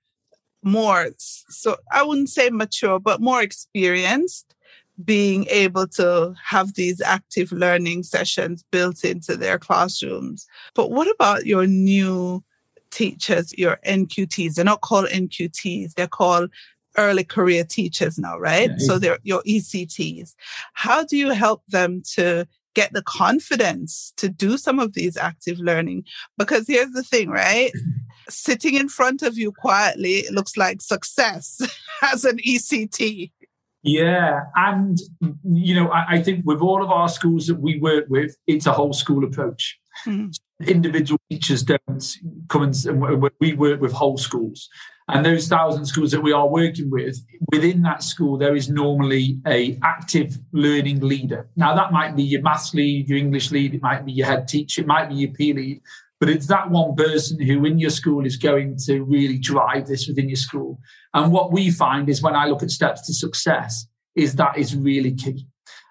more, 0.63 1.10
so 1.17 1.76
I 1.91 2.04
wouldn't 2.04 2.30
say 2.30 2.50
mature, 2.50 3.00
but 3.00 3.21
more 3.21 3.41
experienced 3.41 4.54
being 5.03 5.45
able 5.49 5.88
to 5.88 6.34
have 6.43 6.73
these 6.75 7.01
active 7.01 7.51
learning 7.51 8.03
sessions 8.03 8.63
built 8.71 9.03
into 9.03 9.36
their 9.36 9.60
classrooms. 9.60 10.47
But 10.73 10.91
what 10.91 11.10
about 11.12 11.45
your 11.45 11.67
new 11.67 12.43
teachers, 12.91 13.53
your 13.58 13.79
NQTs? 13.86 14.53
They're 14.53 14.65
not 14.65 14.81
called 14.81 15.08
NQTs, 15.10 15.95
they're 15.95 16.08
called 16.08 16.49
early 16.97 17.23
career 17.23 17.63
teachers 17.63 18.17
now, 18.17 18.38
right? 18.38 18.69
Yeah, 18.69 18.88
so 18.88 18.99
they're 18.99 19.19
your 19.23 19.43
ECTs. 19.43 20.34
How 20.73 21.03
do 21.03 21.17
you 21.17 21.31
help 21.31 21.63
them 21.67 22.01
to 22.13 22.47
get 22.73 22.93
the 22.93 23.03
confidence 23.03 24.13
to 24.17 24.29
do 24.29 24.58
some 24.58 24.79
of 24.79 24.93
these 24.93 25.17
active 25.17 25.60
learning? 25.60 26.05
Because 26.38 26.67
here's 26.67 26.91
the 26.91 27.03
thing, 27.03 27.29
right? 27.29 27.71
Sitting 28.29 28.75
in 28.75 28.89
front 28.89 29.21
of 29.21 29.38
you 29.38 29.51
quietly 29.51 30.13
it 30.13 30.34
looks 30.34 30.58
like 30.58 30.81
success 30.81 31.62
as 32.01 32.25
an 32.25 32.38
ECT. 32.38 33.31
Yeah. 33.86 34.41
And, 34.56 34.98
you 35.43 35.76
know, 35.76 35.89
I, 35.89 36.15
I, 36.15 36.21
think 36.21 36.43
with 36.43 36.60
all 36.60 36.84
of 36.84 36.89
our 36.89 37.08
schools 37.08 37.45
that 37.48 37.60
we 37.60 37.78
work 37.80 38.06
with, 38.10 38.36
it's 38.48 38.65
a 38.65 38.74
whole 38.74 38.93
school 38.93 39.24
approach. 39.24 39.80
Mm. 40.08 40.36
Individual 40.65 41.19
teachers 41.30 41.62
don't 41.62 42.04
come 42.50 42.63
and 42.63 43.32
we 43.39 43.54
work 43.54 43.80
with 43.80 43.91
whole 43.91 44.17
schools. 44.17 44.67
And 45.08 45.24
those 45.24 45.48
thousand 45.48 45.86
schools 45.86 46.12
that 46.12 46.21
we 46.21 46.34
are 46.34 46.48
working 46.48 46.89
with, 46.89 47.24
within 47.52 47.84
that 47.84 48.02
school, 48.02 48.39
there 48.39 48.56
is 48.56 48.69
normally 48.69 49.39
a 49.45 49.78
active 49.84 50.39
learning 50.52 51.02
leader. 51.02 51.48
Now 51.56 51.76
that 51.76 51.91
might 51.91 52.15
be 52.15 52.24
your 52.24 52.41
maths 52.41 52.74
lead, 52.74 53.08
your 53.08 53.19
English 53.19 53.52
lead, 53.52 53.76
it 53.76 53.84
might 53.84 54.04
be 54.04 54.13
your 54.13 54.26
head 54.26 54.48
teacher, 54.48 54.82
it 54.82 54.88
might 54.88 55.10
be 55.10 55.15
your 55.15 55.32
PE 55.32 55.54
lead, 55.54 55.82
but 56.19 56.30
it's 56.30 56.47
that 56.47 56.69
one 56.69 56.95
person 56.95 57.39
who 57.39 57.65
in 57.65 57.78
your 57.78 57.89
school 57.89 58.25
is 58.25 58.38
going 58.38 58.78
to 58.86 59.04
really 59.04 59.38
drive 59.38 59.88
this 59.88 60.08
within 60.08 60.30
your 60.30 60.38
school. 60.38 60.80
And 61.13 61.32
what 61.32 61.51
we 61.51 61.71
find 61.71 62.10
is 62.10 62.21
when 62.21 62.36
I 62.36 62.45
look 62.45 62.63
at 62.63 62.71
steps 62.71 63.06
to 63.08 63.13
success, 63.13 63.88
is 64.15 64.36
that 64.36 64.58
is 64.58 64.75
really 64.75 65.13
key. 65.13 65.47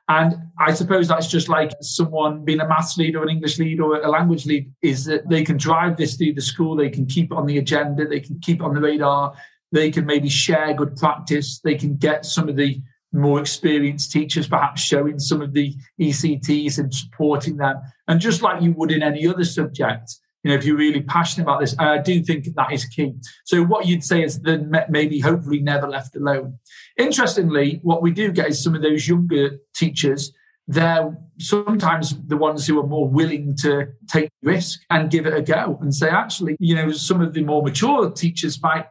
And 0.09 0.35
I 0.59 0.75
suppose 0.75 1.09
that's 1.09 1.29
just 1.29 1.49
like 1.49 1.73
someone 1.81 2.45
being 2.45 2.61
a 2.61 2.69
maths 2.69 2.99
lead 2.99 3.17
or 3.17 3.23
an 3.23 3.31
English 3.31 3.59
lead 3.59 3.81
or 3.81 4.03
a 4.03 4.09
language 4.09 4.45
lead 4.45 4.71
is 4.83 5.07
that 5.07 5.29
they 5.29 5.43
can 5.45 5.57
drive 5.57 5.97
this 5.97 6.17
through 6.17 6.35
the 6.35 6.43
school, 6.43 6.77
they 6.77 6.91
can 6.91 7.07
keep 7.07 7.33
it 7.33 7.37
on 7.37 7.47
the 7.47 7.59
agenda, 7.59 8.07
they 8.07 8.21
can 8.21 8.39
keep 8.41 8.61
it 8.61 8.65
on 8.65 8.75
the 8.75 8.81
radar, 8.81 9.35
they 9.73 9.91
can 9.91 10.05
maybe 10.05 10.29
share 10.29 10.75
good 10.75 10.95
practice, 10.97 11.61
they 11.61 11.75
can 11.75 11.97
get 11.97 12.27
some 12.27 12.49
of 12.49 12.57
the 12.57 12.83
more 13.15 13.41
experienced 13.41 14.11
teachers 14.11 14.49
perhaps 14.49 14.83
showing 14.83 15.19
some 15.19 15.41
of 15.41 15.53
the 15.53 15.75
ECTs 16.01 16.79
and 16.79 16.93
supporting 16.93 17.57
them. 17.57 17.77
And 18.09 18.21
just 18.21 18.43
like 18.43 18.63
you 18.63 18.73
would 18.73 18.91
in 18.91 19.03
any 19.03 19.27
other 19.27 19.45
subject, 19.45 20.17
you 20.43 20.51
know, 20.51 20.57
if 20.57 20.65
you're 20.65 20.77
really 20.77 21.01
passionate 21.01 21.45
about 21.45 21.61
this, 21.61 21.75
I 21.79 21.99
do 21.99 22.23
think 22.23 22.47
that 22.55 22.73
is 22.73 22.85
key. 22.85 23.15
So 23.47 23.63
what 23.63 23.87
you'd 23.87 24.05
say 24.05 24.23
is 24.23 24.41
then 24.41 24.71
maybe 24.91 25.21
hopefully 25.21 25.61
never 25.61 25.89
left 25.89 26.17
alone. 26.17 26.59
Interestingly, 26.99 27.81
what 27.83 28.03
we 28.03 28.11
do 28.11 28.31
get 28.31 28.49
is 28.49 28.63
some 28.63 28.75
of 28.75 28.83
those 28.83 29.09
younger 29.09 29.59
teachers, 29.75 30.33
they're 30.67 31.17
sometimes 31.39 32.19
the 32.27 32.37
ones 32.37 32.67
who 32.67 32.79
are 32.79 32.87
more 32.87 33.09
willing 33.09 33.57
to 33.63 33.87
take 34.11 34.31
risk 34.43 34.81
and 34.91 35.11
give 35.11 35.27
it 35.27 35.35
a 35.35 35.43
go 35.43 35.79
and 35.81 35.95
say, 35.95 36.09
actually, 36.09 36.57
you 36.59 36.75
know, 36.75 36.91
some 36.91 37.21
of 37.21 37.33
the 37.33 37.43
more 37.43 37.63
mature 37.63 38.11
teachers 38.11 38.63
might 38.63 38.87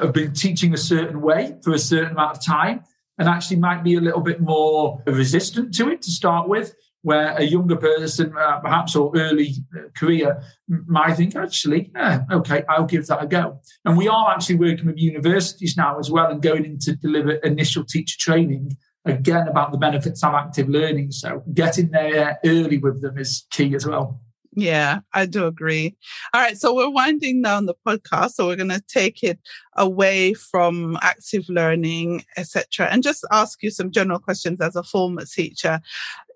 have 0.00 0.12
been 0.12 0.32
teaching 0.32 0.72
a 0.72 0.78
certain 0.78 1.20
way 1.20 1.56
for 1.62 1.72
a 1.72 1.78
certain 1.78 2.12
amount 2.12 2.36
of 2.36 2.44
time 2.44 2.82
and 3.20 3.28
actually 3.28 3.58
might 3.58 3.84
be 3.84 3.94
a 3.94 4.00
little 4.00 4.22
bit 4.22 4.40
more 4.40 5.00
resistant 5.06 5.74
to 5.74 5.90
it 5.90 6.00
to 6.02 6.10
start 6.10 6.48
with 6.48 6.74
where 7.02 7.36
a 7.36 7.42
younger 7.42 7.76
person, 7.76 8.34
uh, 8.36 8.58
perhaps 8.60 8.96
or 8.96 9.12
early 9.14 9.54
uh, 9.76 9.82
career, 9.96 10.42
might 10.68 11.14
think, 11.14 11.36
actually, 11.36 11.90
yeah, 11.94 12.22
okay, 12.32 12.62
I'll 12.68 12.86
give 12.86 13.06
that 13.06 13.22
a 13.22 13.26
go. 13.26 13.60
And 13.84 13.96
we 13.96 14.08
are 14.08 14.30
actually 14.30 14.56
working 14.56 14.86
with 14.86 14.98
universities 14.98 15.76
now 15.76 15.98
as 15.98 16.10
well 16.10 16.30
and 16.30 16.42
going 16.42 16.64
in 16.64 16.78
to 16.80 16.96
deliver 16.96 17.32
initial 17.32 17.84
teacher 17.84 18.16
training, 18.18 18.76
again, 19.04 19.48
about 19.48 19.72
the 19.72 19.78
benefits 19.78 20.24
of 20.24 20.34
active 20.34 20.68
learning. 20.68 21.12
So 21.12 21.42
getting 21.54 21.90
there 21.90 22.38
early 22.44 22.78
with 22.78 23.02
them 23.02 23.18
is 23.18 23.46
key 23.50 23.74
as 23.74 23.86
well. 23.86 24.20
Yeah, 24.52 25.00
I 25.12 25.26
do 25.26 25.46
agree. 25.46 25.96
All 26.34 26.40
right, 26.40 26.56
so 26.56 26.74
we're 26.74 26.90
winding 26.90 27.42
down 27.42 27.66
the 27.66 27.74
podcast, 27.86 28.32
so 28.32 28.46
we're 28.46 28.56
going 28.56 28.68
to 28.70 28.82
take 28.88 29.22
it 29.22 29.38
away 29.76 30.34
from 30.34 30.98
active 31.02 31.48
learning, 31.48 32.24
etc., 32.36 32.88
and 32.90 33.02
just 33.02 33.24
ask 33.30 33.62
you 33.62 33.70
some 33.70 33.92
general 33.92 34.18
questions 34.18 34.60
as 34.60 34.74
a 34.74 34.82
former 34.82 35.24
teacher 35.24 35.80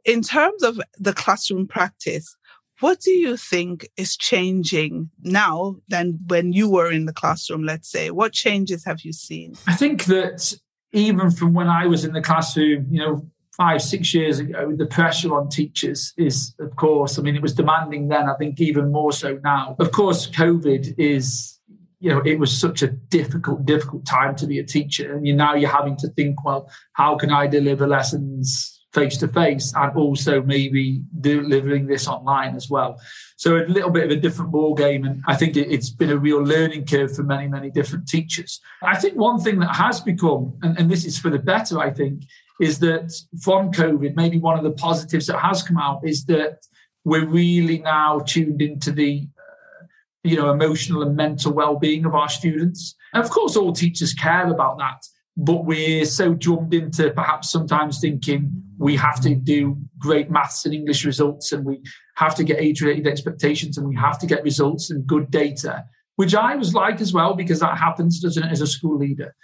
in 0.04 0.22
terms 0.22 0.62
of 0.62 0.80
the 0.98 1.12
classroom 1.12 1.66
practice, 1.66 2.36
what 2.80 3.00
do 3.00 3.10
you 3.10 3.36
think 3.36 3.88
is 3.96 4.16
changing 4.16 5.10
now 5.22 5.76
than 5.88 6.18
when 6.26 6.52
you 6.52 6.68
were 6.68 6.90
in 6.90 7.06
the 7.06 7.12
classroom, 7.12 7.62
let's 7.64 7.90
say? 7.90 8.10
What 8.10 8.32
changes 8.32 8.84
have 8.84 9.02
you 9.02 9.12
seen? 9.12 9.56
I 9.66 9.74
think 9.74 10.04
that 10.04 10.52
even 10.92 11.30
from 11.30 11.54
when 11.54 11.68
I 11.68 11.86
was 11.86 12.04
in 12.04 12.12
the 12.12 12.20
classroom, 12.20 12.86
you 12.90 13.00
know, 13.00 13.26
five, 13.56 13.80
six 13.80 14.12
years 14.14 14.38
ago, 14.38 14.72
the 14.76 14.86
pressure 14.86 15.34
on 15.34 15.48
teachers 15.48 16.12
is, 16.16 16.54
of 16.58 16.74
course, 16.76 17.18
I 17.18 17.22
mean, 17.22 17.36
it 17.36 17.42
was 17.42 17.54
demanding 17.54 18.08
then, 18.08 18.28
I 18.28 18.34
think 18.34 18.60
even 18.60 18.90
more 18.90 19.12
so 19.12 19.38
now. 19.44 19.76
Of 19.78 19.92
course, 19.92 20.28
COVID 20.28 20.94
is, 20.98 21.60
you 22.00 22.10
know, 22.10 22.20
it 22.24 22.38
was 22.38 22.56
such 22.56 22.82
a 22.82 22.88
difficult, 22.88 23.64
difficult 23.64 24.06
time 24.06 24.34
to 24.36 24.46
be 24.46 24.58
a 24.58 24.64
teacher. 24.64 25.14
And 25.14 25.26
you 25.26 25.34
now 25.34 25.54
you're 25.54 25.70
having 25.70 25.96
to 25.98 26.08
think, 26.08 26.44
well, 26.44 26.70
how 26.94 27.16
can 27.16 27.30
I 27.30 27.46
deliver 27.46 27.86
lessons 27.86 28.74
face 28.94 29.16
to 29.18 29.28
face 29.28 29.72
and 29.74 29.94
also 29.96 30.40
maybe 30.42 31.02
delivering 31.20 31.86
this 31.86 32.06
online 32.06 32.54
as 32.54 32.70
well. 32.70 32.98
So 33.36 33.56
a 33.56 33.66
little 33.66 33.90
bit 33.90 34.04
of 34.04 34.10
a 34.10 34.16
different 34.16 34.52
ball 34.52 34.74
game, 34.74 35.04
and 35.04 35.22
I 35.26 35.34
think 35.34 35.56
it's 35.56 35.90
been 35.90 36.10
a 36.10 36.16
real 36.16 36.40
learning 36.40 36.86
curve 36.86 37.14
for 37.14 37.24
many, 37.24 37.48
many 37.48 37.70
different 37.70 38.06
teachers. 38.06 38.60
I 38.82 38.96
think 38.96 39.16
one 39.16 39.40
thing 39.40 39.58
that 39.58 39.74
has 39.74 40.00
become, 40.00 40.56
and, 40.62 40.78
and 40.78 40.90
this 40.90 41.04
is 41.04 41.18
for 41.18 41.28
the 41.28 41.40
better, 41.40 41.80
I 41.80 41.90
think, 41.90 42.22
is 42.60 42.78
that 42.80 43.12
from 43.42 43.72
COVID, 43.72 44.14
maybe 44.16 44.38
one 44.38 44.56
of 44.56 44.64
the 44.64 44.72
positives 44.72 45.26
that 45.26 45.38
has 45.38 45.62
come 45.62 45.78
out 45.78 46.00
is 46.04 46.24
that 46.26 46.58
we're 47.04 47.26
really 47.26 47.78
now 47.78 48.20
tuned 48.20 48.62
into 48.62 48.90
the 48.92 49.28
uh, 49.38 49.86
you 50.22 50.36
know 50.36 50.50
emotional 50.50 51.02
and 51.02 51.16
mental 51.16 51.52
well-being 51.52 52.06
of 52.06 52.14
our 52.14 52.28
students 52.30 52.94
and 53.12 53.22
of 53.22 53.28
course 53.30 53.56
all 53.56 53.74
teachers 53.74 54.14
care 54.14 54.50
about 54.50 54.78
that 54.78 55.04
but 55.36 55.64
we're 55.64 56.04
so 56.04 56.32
drummed 56.32 56.72
into 56.72 57.10
perhaps 57.10 57.50
sometimes 57.50 58.00
thinking 58.00 58.62
we 58.78 58.96
have 58.96 59.20
to 59.20 59.34
do 59.34 59.76
great 59.98 60.30
maths 60.30 60.64
and 60.64 60.74
English 60.74 61.04
results 61.04 61.52
and 61.52 61.64
we 61.64 61.80
have 62.16 62.34
to 62.36 62.44
get 62.44 62.60
age 62.60 62.82
related 62.82 63.06
expectations 63.06 63.76
and 63.76 63.88
we 63.88 63.96
have 63.96 64.18
to 64.18 64.26
get 64.26 64.44
results 64.44 64.90
and 64.90 65.06
good 65.06 65.30
data, 65.30 65.84
which 66.16 66.34
I 66.34 66.54
was 66.56 66.74
like 66.74 67.00
as 67.00 67.12
well, 67.12 67.34
because 67.34 67.60
that 67.60 67.78
happens, 67.78 68.20
doesn't 68.20 68.42
it, 68.42 68.52
as 68.52 68.60
a 68.60 68.66
school 68.66 68.98
leader. 68.98 69.34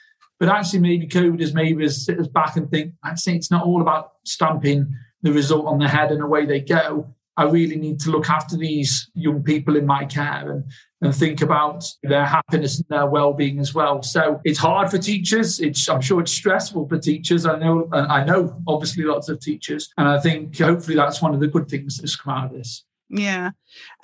But 0.40 0.48
actually, 0.48 0.80
maybe 0.80 1.06
COVID 1.06 1.40
has 1.40 1.54
made 1.54 1.80
us 1.82 2.04
sit 2.04 2.18
us 2.18 2.26
back 2.26 2.56
and 2.56 2.68
think, 2.70 2.94
actually, 3.04 3.36
it's 3.36 3.50
not 3.50 3.64
all 3.64 3.82
about 3.82 4.14
stamping 4.24 4.92
the 5.22 5.32
result 5.32 5.66
on 5.66 5.78
the 5.78 5.86
head 5.88 6.10
and 6.10 6.22
away 6.22 6.46
they 6.46 6.60
go. 6.60 7.14
I 7.36 7.44
really 7.44 7.76
need 7.76 8.00
to 8.00 8.10
look 8.10 8.28
after 8.28 8.56
these 8.56 9.10
young 9.14 9.42
people 9.42 9.76
in 9.76 9.86
my 9.86 10.04
care 10.04 10.50
and, 10.50 10.64
and 11.00 11.14
think 11.14 11.40
about 11.40 11.84
their 12.02 12.24
happiness 12.24 12.78
and 12.78 12.86
their 12.88 13.06
well-being 13.06 13.60
as 13.60 13.74
well. 13.74 14.02
So 14.02 14.40
it's 14.44 14.58
hard 14.58 14.90
for 14.90 14.98
teachers. 14.98 15.60
It's 15.60 15.88
I'm 15.88 16.00
sure 16.00 16.20
it's 16.20 16.32
stressful 16.32 16.88
for 16.88 16.98
teachers. 16.98 17.46
I 17.46 17.58
know 17.58 17.88
I 17.92 18.24
know 18.24 18.60
obviously 18.66 19.04
lots 19.04 19.28
of 19.28 19.40
teachers, 19.40 19.90
and 19.96 20.08
I 20.08 20.18
think 20.20 20.58
hopefully 20.58 20.96
that's 20.96 21.22
one 21.22 21.34
of 21.34 21.40
the 21.40 21.48
good 21.48 21.68
things 21.68 21.98
that's 21.98 22.16
come 22.16 22.34
out 22.34 22.46
of 22.46 22.52
this. 22.52 22.84
Yeah. 23.10 23.50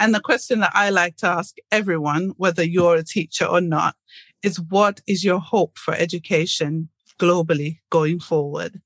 And 0.00 0.14
the 0.14 0.20
question 0.20 0.60
that 0.60 0.72
I 0.74 0.90
like 0.90 1.16
to 1.18 1.28
ask 1.28 1.56
everyone, 1.70 2.32
whether 2.36 2.64
you're 2.64 2.96
a 2.96 3.04
teacher 3.04 3.44
or 3.44 3.60
not, 3.60 3.94
is 4.46 4.60
what 4.60 5.00
is 5.06 5.24
your 5.24 5.40
hope 5.40 5.76
for 5.76 5.92
education 5.94 6.88
globally 7.18 7.80
going 7.90 8.20
forward? 8.20 8.80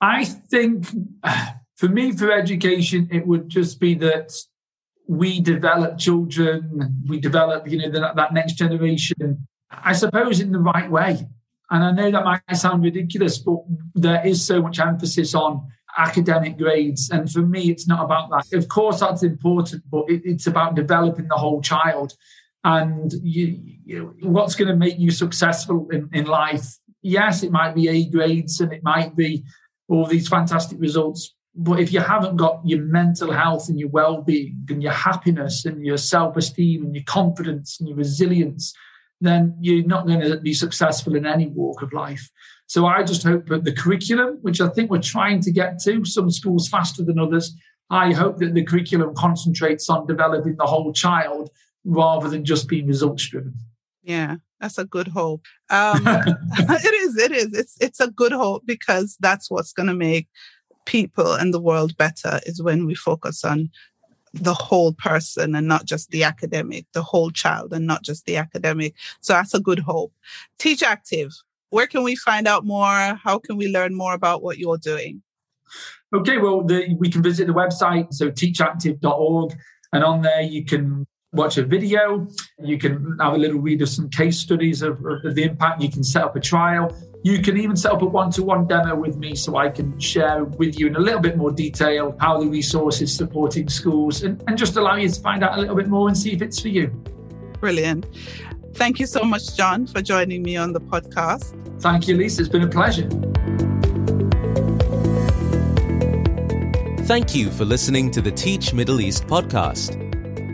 I 0.00 0.24
think 0.24 0.86
for 1.76 1.88
me, 1.88 2.12
for 2.12 2.30
education, 2.30 3.08
it 3.10 3.26
would 3.26 3.48
just 3.48 3.80
be 3.80 3.94
that 3.94 4.32
we 5.08 5.40
develop 5.40 5.98
children, 5.98 7.02
we 7.08 7.18
develop, 7.18 7.66
you 7.66 7.78
know, 7.78 7.90
that, 7.90 8.16
that 8.16 8.34
next 8.34 8.54
generation, 8.54 9.48
I 9.70 9.94
suppose, 9.94 10.38
in 10.40 10.52
the 10.52 10.58
right 10.58 10.90
way. 10.90 11.26
And 11.70 11.82
I 11.84 11.92
know 11.92 12.10
that 12.10 12.24
might 12.24 12.42
sound 12.56 12.82
ridiculous, 12.82 13.38
but 13.38 13.60
there 13.94 14.26
is 14.26 14.44
so 14.44 14.60
much 14.60 14.78
emphasis 14.78 15.34
on 15.34 15.66
academic 15.96 16.58
grades. 16.58 17.10
And 17.10 17.30
for 17.30 17.40
me, 17.40 17.70
it's 17.70 17.86
not 17.86 18.04
about 18.04 18.30
that. 18.30 18.56
Of 18.56 18.68
course, 18.68 19.00
that's 19.00 19.22
important, 19.22 19.82
but 19.90 20.04
it, 20.08 20.22
it's 20.24 20.46
about 20.46 20.74
developing 20.74 21.28
the 21.28 21.36
whole 21.36 21.62
child. 21.62 22.14
And 22.64 23.12
you, 23.22 23.60
you 23.84 24.14
what's 24.22 24.54
going 24.54 24.68
to 24.68 24.76
make 24.76 24.98
you 24.98 25.10
successful 25.10 25.88
in, 25.90 26.08
in 26.12 26.26
life? 26.26 26.66
Yes, 27.02 27.42
it 27.42 27.52
might 27.52 27.74
be 27.74 27.88
A 27.88 28.10
grades 28.10 28.60
and 28.60 28.72
it 28.72 28.82
might 28.82 29.14
be 29.16 29.44
all 29.88 30.04
these 30.04 30.28
fantastic 30.28 30.78
results, 30.80 31.34
but 31.54 31.80
if 31.80 31.92
you 31.92 32.00
haven't 32.00 32.36
got 32.36 32.60
your 32.64 32.82
mental 32.82 33.32
health 33.32 33.68
and 33.68 33.80
your 33.80 33.88
well-being 33.88 34.66
and 34.68 34.82
your 34.82 34.92
happiness 34.92 35.64
and 35.64 35.84
your 35.84 35.96
self-esteem 35.96 36.84
and 36.84 36.94
your 36.94 37.04
confidence 37.04 37.80
and 37.80 37.88
your 37.88 37.96
resilience, 37.96 38.74
then 39.20 39.56
you're 39.60 39.86
not 39.86 40.06
going 40.06 40.20
to 40.20 40.36
be 40.38 40.54
successful 40.54 41.16
in 41.16 41.26
any 41.26 41.48
walk 41.48 41.82
of 41.82 41.92
life. 41.92 42.30
So 42.66 42.86
I 42.86 43.02
just 43.02 43.22
hope 43.22 43.48
that 43.48 43.64
the 43.64 43.72
curriculum, 43.72 44.38
which 44.42 44.60
I 44.60 44.68
think 44.68 44.90
we're 44.90 45.00
trying 45.00 45.40
to 45.40 45.50
get 45.50 45.80
to, 45.80 46.04
some 46.04 46.30
schools 46.30 46.68
faster 46.68 47.02
than 47.02 47.18
others, 47.18 47.56
I 47.90 48.12
hope 48.12 48.36
that 48.38 48.54
the 48.54 48.64
curriculum 48.64 49.14
concentrates 49.16 49.88
on 49.88 50.06
developing 50.06 50.56
the 50.56 50.66
whole 50.66 50.92
child 50.92 51.50
rather 51.88 52.28
than 52.28 52.44
just 52.44 52.68
being 52.68 52.86
results 52.86 53.26
driven. 53.26 53.54
Yeah, 54.02 54.36
that's 54.60 54.78
a 54.78 54.84
good 54.84 55.08
hope. 55.08 55.44
Um, 55.70 56.02
it 56.06 56.94
is. 57.02 57.16
It 57.16 57.32
is. 57.32 57.54
It's 57.54 57.76
it's 57.80 58.00
a 58.00 58.10
good 58.10 58.32
hope 58.32 58.64
because 58.66 59.16
that's 59.20 59.50
what's 59.50 59.72
going 59.72 59.88
to 59.88 59.94
make 59.94 60.28
people 60.86 61.34
and 61.34 61.52
the 61.52 61.60
world 61.60 61.94
better 61.98 62.40
is 62.46 62.62
when 62.62 62.86
we 62.86 62.94
focus 62.94 63.44
on 63.44 63.68
the 64.32 64.54
whole 64.54 64.94
person 64.94 65.54
and 65.54 65.68
not 65.68 65.84
just 65.84 66.10
the 66.10 66.24
academic, 66.24 66.86
the 66.92 67.02
whole 67.02 67.30
child 67.30 67.72
and 67.72 67.86
not 67.86 68.02
just 68.02 68.24
the 68.24 68.36
academic. 68.36 68.94
So 69.20 69.34
that's 69.34 69.52
a 69.52 69.60
good 69.60 69.80
hope. 69.80 70.12
Teach 70.58 70.82
Active. 70.82 71.32
Where 71.70 71.86
can 71.86 72.02
we 72.02 72.16
find 72.16 72.48
out 72.48 72.64
more? 72.64 73.18
How 73.22 73.38
can 73.38 73.58
we 73.58 73.68
learn 73.68 73.94
more 73.94 74.14
about 74.14 74.42
what 74.42 74.56
you're 74.56 74.78
doing? 74.78 75.22
Okay, 76.14 76.38
well, 76.38 76.62
the, 76.62 76.96
we 76.98 77.10
can 77.10 77.22
visit 77.22 77.46
the 77.46 77.52
website, 77.52 78.14
so 78.14 78.30
teachactive.org, 78.30 79.54
and 79.92 80.02
on 80.02 80.22
there 80.22 80.40
you 80.40 80.64
can 80.64 81.06
watch 81.32 81.58
a 81.58 81.64
video, 81.64 82.26
you 82.62 82.78
can 82.78 83.16
have 83.20 83.34
a 83.34 83.36
little 83.36 83.60
read 83.60 83.82
of 83.82 83.88
some 83.88 84.08
case 84.08 84.38
studies 84.38 84.82
of, 84.82 85.04
of 85.04 85.34
the 85.34 85.42
impact, 85.42 85.82
you 85.82 85.90
can 85.90 86.02
set 86.02 86.22
up 86.22 86.36
a 86.36 86.40
trial, 86.40 86.94
you 87.22 87.42
can 87.42 87.58
even 87.58 87.76
set 87.76 87.92
up 87.92 88.02
a 88.02 88.06
one 88.06 88.30
to 88.30 88.42
one 88.42 88.66
demo 88.66 88.94
with 88.96 89.16
me 89.16 89.34
so 89.34 89.56
I 89.56 89.68
can 89.68 89.98
share 89.98 90.44
with 90.44 90.78
you 90.78 90.86
in 90.86 90.96
a 90.96 91.00
little 91.00 91.20
bit 91.20 91.36
more 91.36 91.50
detail 91.50 92.16
how 92.20 92.40
the 92.40 92.46
resource 92.46 93.00
is 93.00 93.14
supporting 93.14 93.68
schools 93.68 94.22
and, 94.22 94.42
and 94.46 94.56
just 94.56 94.76
allow 94.76 94.96
you 94.96 95.08
to 95.08 95.20
find 95.20 95.44
out 95.44 95.58
a 95.58 95.60
little 95.60 95.76
bit 95.76 95.88
more 95.88 96.08
and 96.08 96.16
see 96.16 96.32
if 96.32 96.40
it's 96.40 96.60
for 96.60 96.68
you. 96.68 96.88
Brilliant. 97.60 98.06
Thank 98.74 99.00
you 99.00 99.06
so 99.06 99.24
much, 99.24 99.56
John, 99.56 99.86
for 99.86 100.00
joining 100.00 100.42
me 100.42 100.56
on 100.56 100.72
the 100.72 100.80
podcast. 100.80 101.54
Thank 101.80 102.08
you, 102.08 102.16
Lisa. 102.16 102.42
It's 102.42 102.48
been 102.48 102.62
a 102.62 102.68
pleasure. 102.68 103.08
Thank 107.06 107.34
you 107.34 107.50
for 107.50 107.64
listening 107.64 108.10
to 108.12 108.20
the 108.20 108.30
Teach 108.30 108.72
Middle 108.72 109.00
East 109.00 109.26
podcast. 109.26 110.07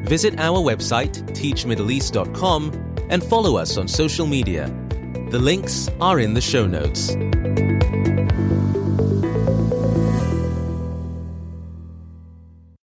Visit 0.04 0.38
our 0.38 0.58
website, 0.58 1.22
teachmiddleeast.com, 1.32 2.96
and 3.08 3.24
follow 3.24 3.56
us 3.56 3.78
on 3.78 3.88
social 3.88 4.26
media. 4.26 4.66
The 5.30 5.38
links 5.38 5.88
are 5.98 6.20
in 6.20 6.34
the 6.34 6.42
show 6.42 6.66
notes. 6.66 7.16